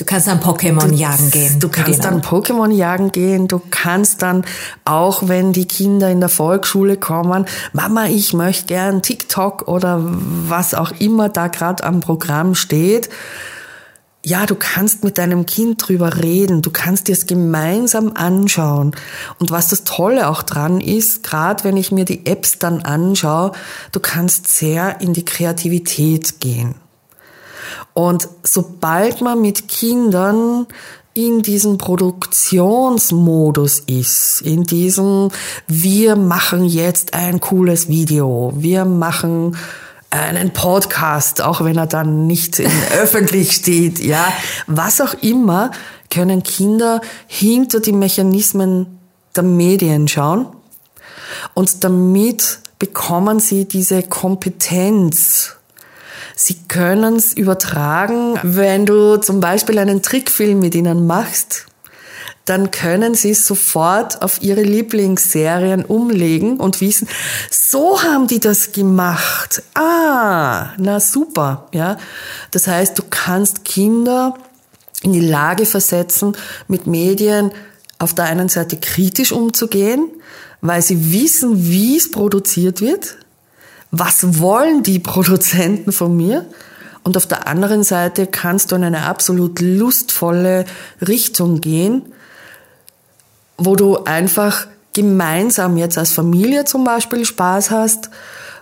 Du 0.00 0.06
kannst 0.06 0.28
dann 0.28 0.40
Pokémon 0.40 0.94
jagen 0.94 1.30
gehen. 1.30 1.60
Du 1.60 1.68
kannst 1.68 2.04
dann 2.04 2.22
Pokémon 2.22 2.70
jagen 2.70 3.12
gehen. 3.12 3.48
Du 3.48 3.60
kannst 3.70 4.22
dann 4.22 4.46
auch, 4.86 5.28
wenn 5.28 5.52
die 5.52 5.66
Kinder 5.66 6.10
in 6.10 6.20
der 6.20 6.30
Volksschule 6.30 6.96
kommen, 6.96 7.44
Mama, 7.74 8.06
ich 8.06 8.32
möchte 8.32 8.64
gern 8.64 9.02
TikTok 9.02 9.68
oder 9.68 10.00
was 10.02 10.72
auch 10.72 10.92
immer 11.00 11.28
da 11.28 11.48
gerade 11.48 11.84
am 11.84 12.00
Programm 12.00 12.54
steht. 12.54 13.10
Ja, 14.24 14.46
du 14.46 14.54
kannst 14.54 15.04
mit 15.04 15.18
deinem 15.18 15.44
Kind 15.44 15.86
drüber 15.86 16.22
reden. 16.22 16.62
Du 16.62 16.70
kannst 16.70 17.08
dir 17.08 17.12
es 17.12 17.26
gemeinsam 17.26 18.12
anschauen. 18.14 18.92
Und 19.38 19.50
was 19.50 19.68
das 19.68 19.84
Tolle 19.84 20.30
auch 20.30 20.42
dran 20.42 20.80
ist, 20.80 21.24
gerade 21.24 21.62
wenn 21.64 21.76
ich 21.76 21.92
mir 21.92 22.06
die 22.06 22.24
Apps 22.24 22.58
dann 22.58 22.80
anschaue, 22.80 23.52
du 23.92 24.00
kannst 24.00 24.46
sehr 24.46 25.02
in 25.02 25.12
die 25.12 25.26
Kreativität 25.26 26.40
gehen. 26.40 26.74
Und 27.94 28.28
sobald 28.42 29.20
man 29.20 29.40
mit 29.40 29.68
Kindern 29.68 30.66
in 31.14 31.42
diesem 31.42 31.76
Produktionsmodus 31.76 33.80
ist, 33.80 34.42
in 34.42 34.64
diesem, 34.64 35.30
wir 35.66 36.16
machen 36.16 36.64
jetzt 36.64 37.14
ein 37.14 37.40
cooles 37.40 37.88
Video, 37.88 38.52
wir 38.54 38.84
machen 38.84 39.56
einen 40.10 40.52
Podcast, 40.52 41.42
auch 41.42 41.64
wenn 41.64 41.76
er 41.76 41.86
dann 41.86 42.26
nicht 42.26 42.60
öffentlich 43.00 43.52
steht, 43.52 43.98
ja, 43.98 44.32
was 44.66 45.00
auch 45.00 45.14
immer, 45.22 45.70
können 46.10 46.42
Kinder 46.42 47.00
hinter 47.26 47.80
die 47.80 47.92
Mechanismen 47.92 48.98
der 49.36 49.44
Medien 49.44 50.08
schauen. 50.08 50.46
Und 51.54 51.84
damit 51.84 52.58
bekommen 52.78 53.40
sie 53.40 53.66
diese 53.66 54.02
Kompetenz 54.02 55.56
Sie 56.42 56.56
können 56.68 57.16
es 57.16 57.34
übertragen, 57.34 58.38
wenn 58.42 58.86
du 58.86 59.18
zum 59.18 59.40
Beispiel 59.40 59.78
einen 59.78 60.00
Trickfilm 60.00 60.58
mit 60.58 60.74
ihnen 60.74 61.06
machst, 61.06 61.66
dann 62.46 62.70
können 62.70 63.14
sie 63.14 63.32
es 63.32 63.44
sofort 63.44 64.22
auf 64.22 64.40
ihre 64.40 64.62
Lieblingsserien 64.62 65.84
umlegen 65.84 66.56
und 66.56 66.80
wissen, 66.80 67.08
so 67.50 68.02
haben 68.02 68.26
die 68.26 68.40
das 68.40 68.72
gemacht. 68.72 69.62
Ah, 69.74 70.70
na 70.78 70.98
super, 70.98 71.68
ja. 71.74 71.98
Das 72.52 72.66
heißt, 72.66 72.98
du 72.98 73.02
kannst 73.10 73.66
Kinder 73.66 74.32
in 75.02 75.12
die 75.12 75.20
Lage 75.20 75.66
versetzen, 75.66 76.34
mit 76.68 76.86
Medien 76.86 77.52
auf 77.98 78.14
der 78.14 78.24
einen 78.24 78.48
Seite 78.48 78.78
kritisch 78.78 79.32
umzugehen, 79.32 80.08
weil 80.62 80.80
sie 80.80 81.12
wissen, 81.12 81.68
wie 81.68 81.98
es 81.98 82.10
produziert 82.10 82.80
wird, 82.80 83.18
was 83.90 84.38
wollen 84.40 84.82
die 84.82 84.98
Produzenten 84.98 85.92
von 85.92 86.16
mir? 86.16 86.46
Und 87.02 87.16
auf 87.16 87.26
der 87.26 87.46
anderen 87.46 87.82
Seite 87.82 88.26
kannst 88.26 88.70
du 88.70 88.76
in 88.76 88.84
eine 88.84 89.06
absolut 89.06 89.60
lustvolle 89.60 90.66
Richtung 91.06 91.60
gehen, 91.60 92.02
wo 93.56 93.74
du 93.74 94.04
einfach 94.04 94.66
gemeinsam 94.92 95.76
jetzt 95.76 95.96
als 95.98 96.12
Familie 96.12 96.64
zum 96.64 96.84
Beispiel 96.84 97.24
Spaß 97.24 97.70
hast, 97.70 98.10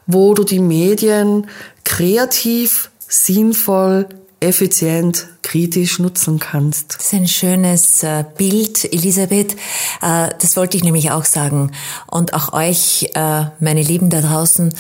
wo 0.07 0.35
du 0.35 0.45
die 0.45 0.61
Medien 0.61 1.49
kreativ, 1.85 2.91
sinnvoll, 3.09 4.07
effizient, 4.41 5.27
kritisch 5.43 5.99
nutzen 5.99 6.39
kannst. 6.39 6.97
Das 6.97 7.07
ist 7.07 7.15
ein 7.15 7.29
schönes 7.29 8.03
äh, 8.03 8.25
Bild, 8.37 8.85
Elisabeth. 8.93 9.55
Äh, 10.03 10.29
das 10.39 10.57
wollte 10.57 10.77
ich 10.77 10.85
nämlich 10.85 11.11
auch 11.11 11.25
sagen. 11.25 11.73
Und 12.07 12.35
auch 12.35 12.53
euch, 12.53 13.11
äh, 13.15 13.47
meine 13.59 13.83
Lieben 13.83 14.11
da 14.11 14.21
draußen, 14.21 14.73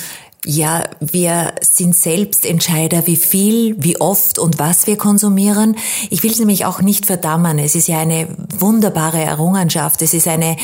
ja, 0.48 0.84
wir 1.00 1.52
sind 1.60 1.94
selbst 1.94 2.46
Entscheider, 2.46 3.06
wie 3.06 3.16
viel, 3.16 3.76
wie 3.78 4.00
oft 4.00 4.38
und 4.38 4.58
was 4.58 4.86
wir 4.86 4.96
konsumieren. 4.96 5.76
Ich 6.08 6.22
will 6.22 6.30
es 6.30 6.38
nämlich 6.38 6.64
auch 6.64 6.80
nicht 6.80 7.04
verdammen. 7.04 7.58
Es 7.58 7.74
ist 7.74 7.86
ja 7.86 7.98
eine 7.98 8.28
wunderbare 8.58 9.22
Errungenschaft. 9.22 10.00
Es 10.00 10.14
ist 10.14 10.26
eine 10.26 10.56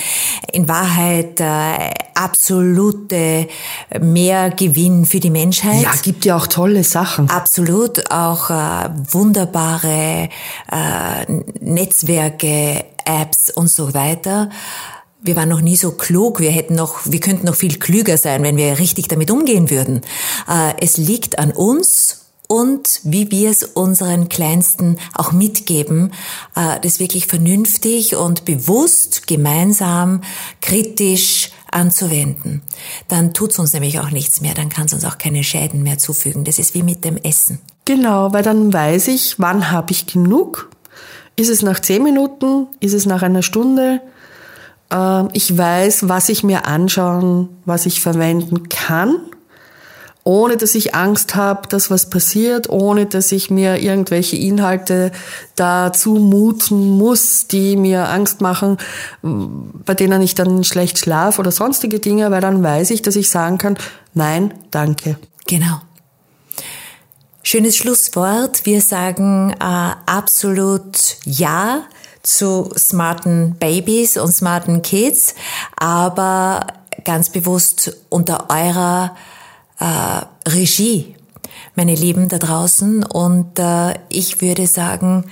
in 0.51 0.69
Wahrheit 0.69 1.39
äh, 1.39 1.91
absolute 2.15 3.47
Mehrgewinn 4.01 5.05
für 5.05 5.21
die 5.21 5.29
Menschheit. 5.29 5.83
Ja, 5.83 5.93
gibt 6.03 6.25
ja 6.25 6.37
auch 6.37 6.47
tolle 6.47 6.83
Sachen. 6.83 7.29
Absolut, 7.29 8.11
auch 8.11 8.49
äh, 8.49 8.89
wunderbare 9.11 10.31
äh, 10.73 11.33
Netzwerke, 11.61 12.87
Apps 13.05 13.51
und 13.51 13.69
so 13.69 13.93
weiter. 13.93 14.49
Wir 15.25 15.37
waren 15.37 15.49
noch 15.49 15.63
nie 15.63 15.77
so 15.77 15.93
klug, 15.93 16.39
wir 16.39 16.51
hätten 16.51 16.75
noch, 16.75 17.01
wir 17.07 17.19
könnten 17.19 17.47
noch 17.47 17.55
viel 17.55 17.79
klüger 17.79 18.19
sein, 18.19 18.43
wenn 18.43 18.59
wir 18.59 18.79
richtig 18.79 19.09
damit 19.09 19.31
umgehen 19.31 19.71
würden. 19.71 20.03
Äh, 20.47 20.75
es 20.81 20.99
liegt 20.99 21.39
an 21.39 21.51
uns 21.51 22.27
und 22.47 23.01
wie 23.05 23.31
wir 23.31 23.51
es 23.51 23.65
unseren 23.65 24.29
Kleinsten 24.29 24.99
auch 25.15 25.33
mitgeben, 25.33 26.13
äh, 26.55 26.79
das 26.83 27.01
wirklich 27.01 27.27
vernünftig 27.27 28.17
und 28.17 28.45
bewusst, 28.45 29.27
gemeinsam, 29.27 30.21
kritisch 30.61 31.51
anzuwenden. 31.71 32.61
Dann 33.09 33.33
tut 33.33 33.53
es 33.53 33.59
uns 33.59 33.73
nämlich 33.73 34.01
auch 34.01 34.11
nichts 34.11 34.43
mehr, 34.43 34.53
dann 34.53 34.69
kann 34.69 34.87
es 34.87 34.93
uns 34.93 35.07
auch 35.07 35.17
keine 35.17 35.43
Schäden 35.43 35.83
mehr 35.83 35.97
zufügen. 35.97 36.45
Das 36.45 36.59
ist 36.59 36.75
wie 36.75 36.83
mit 36.83 37.03
dem 37.03 37.17
Essen. 37.17 37.61
Genau, 37.87 38.35
weil 38.35 38.43
dann 38.43 38.75
weiß 38.75 39.09
ich, 39.09 39.37
wann 39.39 39.71
habe 39.71 39.93
ich 39.93 40.07
genug. 40.07 40.69
Ist 41.37 41.49
es 41.49 41.63
nach 41.63 41.81
zehn 41.81 42.03
Minuten? 42.03 42.67
Ist 42.81 42.93
es 42.93 43.07
nach 43.07 43.23
einer 43.23 43.43
Stunde? 43.43 44.03
Ähm, 44.95 45.29
ich 45.33 45.59
weiß, 45.59 46.09
was 46.09 46.29
ich 46.29 46.45
mir 46.45 46.67
anschauen, 46.67 47.49
was 47.65 47.87
ich 47.87 48.01
verwenden 48.01 48.69
kann 48.69 49.17
ohne 50.25 50.57
dass 50.57 50.75
ich 50.75 50.95
Angst 50.95 51.37
habe, 51.37 51.69
dass 51.69 51.91
was 51.91 52.09
passiert, 52.09 52.71
ohne 52.71 53.05
dass 53.05 53.31
ich 53.31 53.51
mir 53.51 53.83
irgendwelche 53.83 54.37
Inhalte 54.37 55.13
dazu 55.55 56.15
muten 56.15 56.97
muss, 56.97 57.47
die 57.47 57.77
mir 57.77 58.09
Angst 58.09 58.41
machen, 58.41 58.79
bei 59.23 59.95
denen 59.95 60.23
ich 60.23 60.35
dann 60.35 60.65
schlecht 60.65 60.99
schlafe 60.99 61.41
oder 61.41 61.53
sonstige 61.53 62.01
Dinge, 62.01 62.31
weil 62.31 62.41
dann 62.41 62.63
weiß 62.63 62.91
ich, 62.91 63.03
dass 63.03 63.17
ich 63.17 63.29
sagen 63.29 63.59
kann, 63.59 63.77
nein, 64.15 64.55
danke. 64.71 65.19
Genau. 65.47 65.83
Schönes 67.43 67.77
Schlusswort. 67.77 68.65
Wir 68.65 68.81
sagen 68.81 69.55
äh, 69.61 69.91
absolut 70.07 71.19
Ja 71.27 71.83
zu 72.25 72.71
smarten 72.77 73.55
Babys 73.61 74.17
und 74.17 74.33
smarten 74.33 74.83
Kids, 74.83 75.35
aber 75.77 76.67
ganz 77.05 77.31
bewusst 77.31 77.97
unter 78.09 78.49
eurer 78.51 79.15
äh, 79.79 80.51
Regie, 80.51 81.15
meine 81.77 81.95
Lieben 81.95 82.29
da 82.29 82.39
draußen. 82.39 83.05
Und 83.05 83.59
äh, 83.59 83.95
ich 84.09 84.41
würde 84.41 84.67
sagen, 84.67 85.27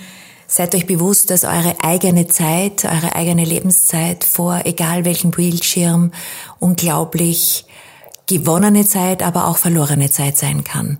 seid 0.46 0.74
euch 0.74 0.86
bewusst, 0.86 1.30
dass 1.30 1.44
eure 1.44 1.76
eigene 1.82 2.28
Zeit, 2.28 2.84
eure 2.84 3.14
eigene 3.16 3.44
Lebenszeit 3.44 4.22
vor 4.22 4.60
egal 4.64 5.04
welchem 5.04 5.30
Bildschirm 5.30 6.12
unglaublich 6.60 7.64
gewonnene 8.26 8.86
Zeit, 8.86 9.22
aber 9.22 9.46
auch 9.46 9.56
verlorene 9.56 10.10
Zeit 10.10 10.36
sein 10.36 10.62
kann. 10.62 10.98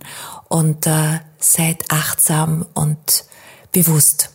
Und 0.49 0.87
äh, 0.87 1.19
seid 1.39 1.85
achtsam 1.89 2.65
und 2.73 3.25
bewusst. 3.71 4.32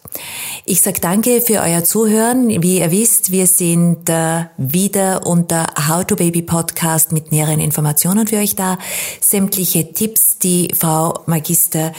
Ich 0.65 0.83
sage 0.83 1.01
danke 1.01 1.41
für 1.41 1.61
euer 1.61 1.85
Zuhören. 1.85 2.49
Wie 2.63 2.79
ihr 2.79 2.91
wisst, 2.91 3.31
wir 3.31 3.47
sind 3.47 4.09
äh, 4.09 4.45
wieder 4.57 5.27
unter 5.27 5.67
How 5.89 6.05
to 6.05 6.17
Baby 6.17 6.43
Podcast 6.43 7.13
mit 7.13 7.33
näheren 7.33 7.61
Informationen 7.61 8.27
für 8.27 8.37
euch 8.37 8.55
da. 8.55 8.79
Sämtliche 9.21 9.93
Tipps, 9.93 10.39
die 10.39 10.69
Frau 10.77 11.23
Magister 11.27 11.93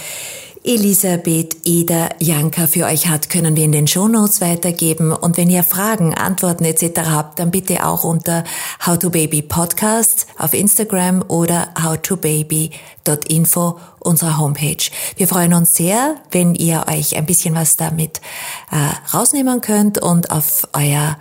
Elisabeth 0.64 1.55
Eder 1.66 2.10
Janka 2.20 2.68
für 2.68 2.86
euch 2.86 3.07
hat, 3.07 3.30
können 3.30 3.55
wir 3.55 3.64
in 3.64 3.72
den 3.72 3.88
Shownotes 3.88 4.41
weitergeben. 4.41 5.14
Und 5.14 5.38
wenn 5.38 5.49
ihr 5.49 5.64
Fragen, 5.64 6.14
Antworten 6.14 6.66
etc. 6.66 7.01
habt, 7.05 7.39
dann 7.39 7.51
bitte 7.51 7.86
auch 7.86 8.03
unter 8.03 8.43
How 8.86 8.97
to 8.99 9.10
Baby 9.10 9.41
Podcast 9.41 10.28
auf 10.38 10.53
Instagram 10.53 11.24
oder 11.28 11.70
howtobaby.info 11.82 13.80
unserer 13.99 14.38
Homepage. 14.38 14.91
Wir 15.16 15.28
freuen 15.28 15.53
uns 15.53 15.76
sehr, 15.76 16.16
wenn 16.32 16.55
ihr 16.55 16.86
euch 16.89 17.16
ein 17.16 17.26
bisschen 17.26 17.55
was 17.55 17.78
damit 17.78 18.20
äh, 18.72 19.16
rausnehmen 19.16 19.62
könnt 19.62 20.01
und 20.01 20.32
auf 20.32 20.68
euer 20.74 21.18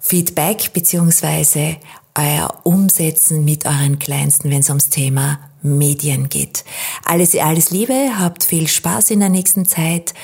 Feedback 0.00 0.72
beziehungsweise 0.72 1.76
euer 2.16 2.60
Umsetzen 2.64 3.44
mit 3.44 3.66
euren 3.66 3.98
Kleinsten, 3.98 4.50
wenn 4.50 4.60
es 4.60 4.70
ums 4.70 4.88
Thema 4.88 5.38
Medien 5.62 6.28
geht. 6.28 6.64
Alles, 7.04 7.34
alles 7.36 7.70
Liebe, 7.70 8.18
habt 8.18 8.44
viel 8.44 8.68
Spaß 8.68 9.10
in 9.10 9.20
der 9.20 9.28
nächsten 9.28 9.66
Zeit 9.66 10.14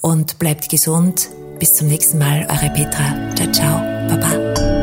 und 0.00 0.38
bleibt 0.38 0.68
gesund. 0.68 1.28
Bis 1.58 1.74
zum 1.74 1.88
nächsten 1.88 2.18
Mal, 2.18 2.46
eure 2.48 2.70
Petra. 2.70 3.34
Ciao, 3.34 3.52
ciao, 3.52 3.80
Baba. 4.08 4.77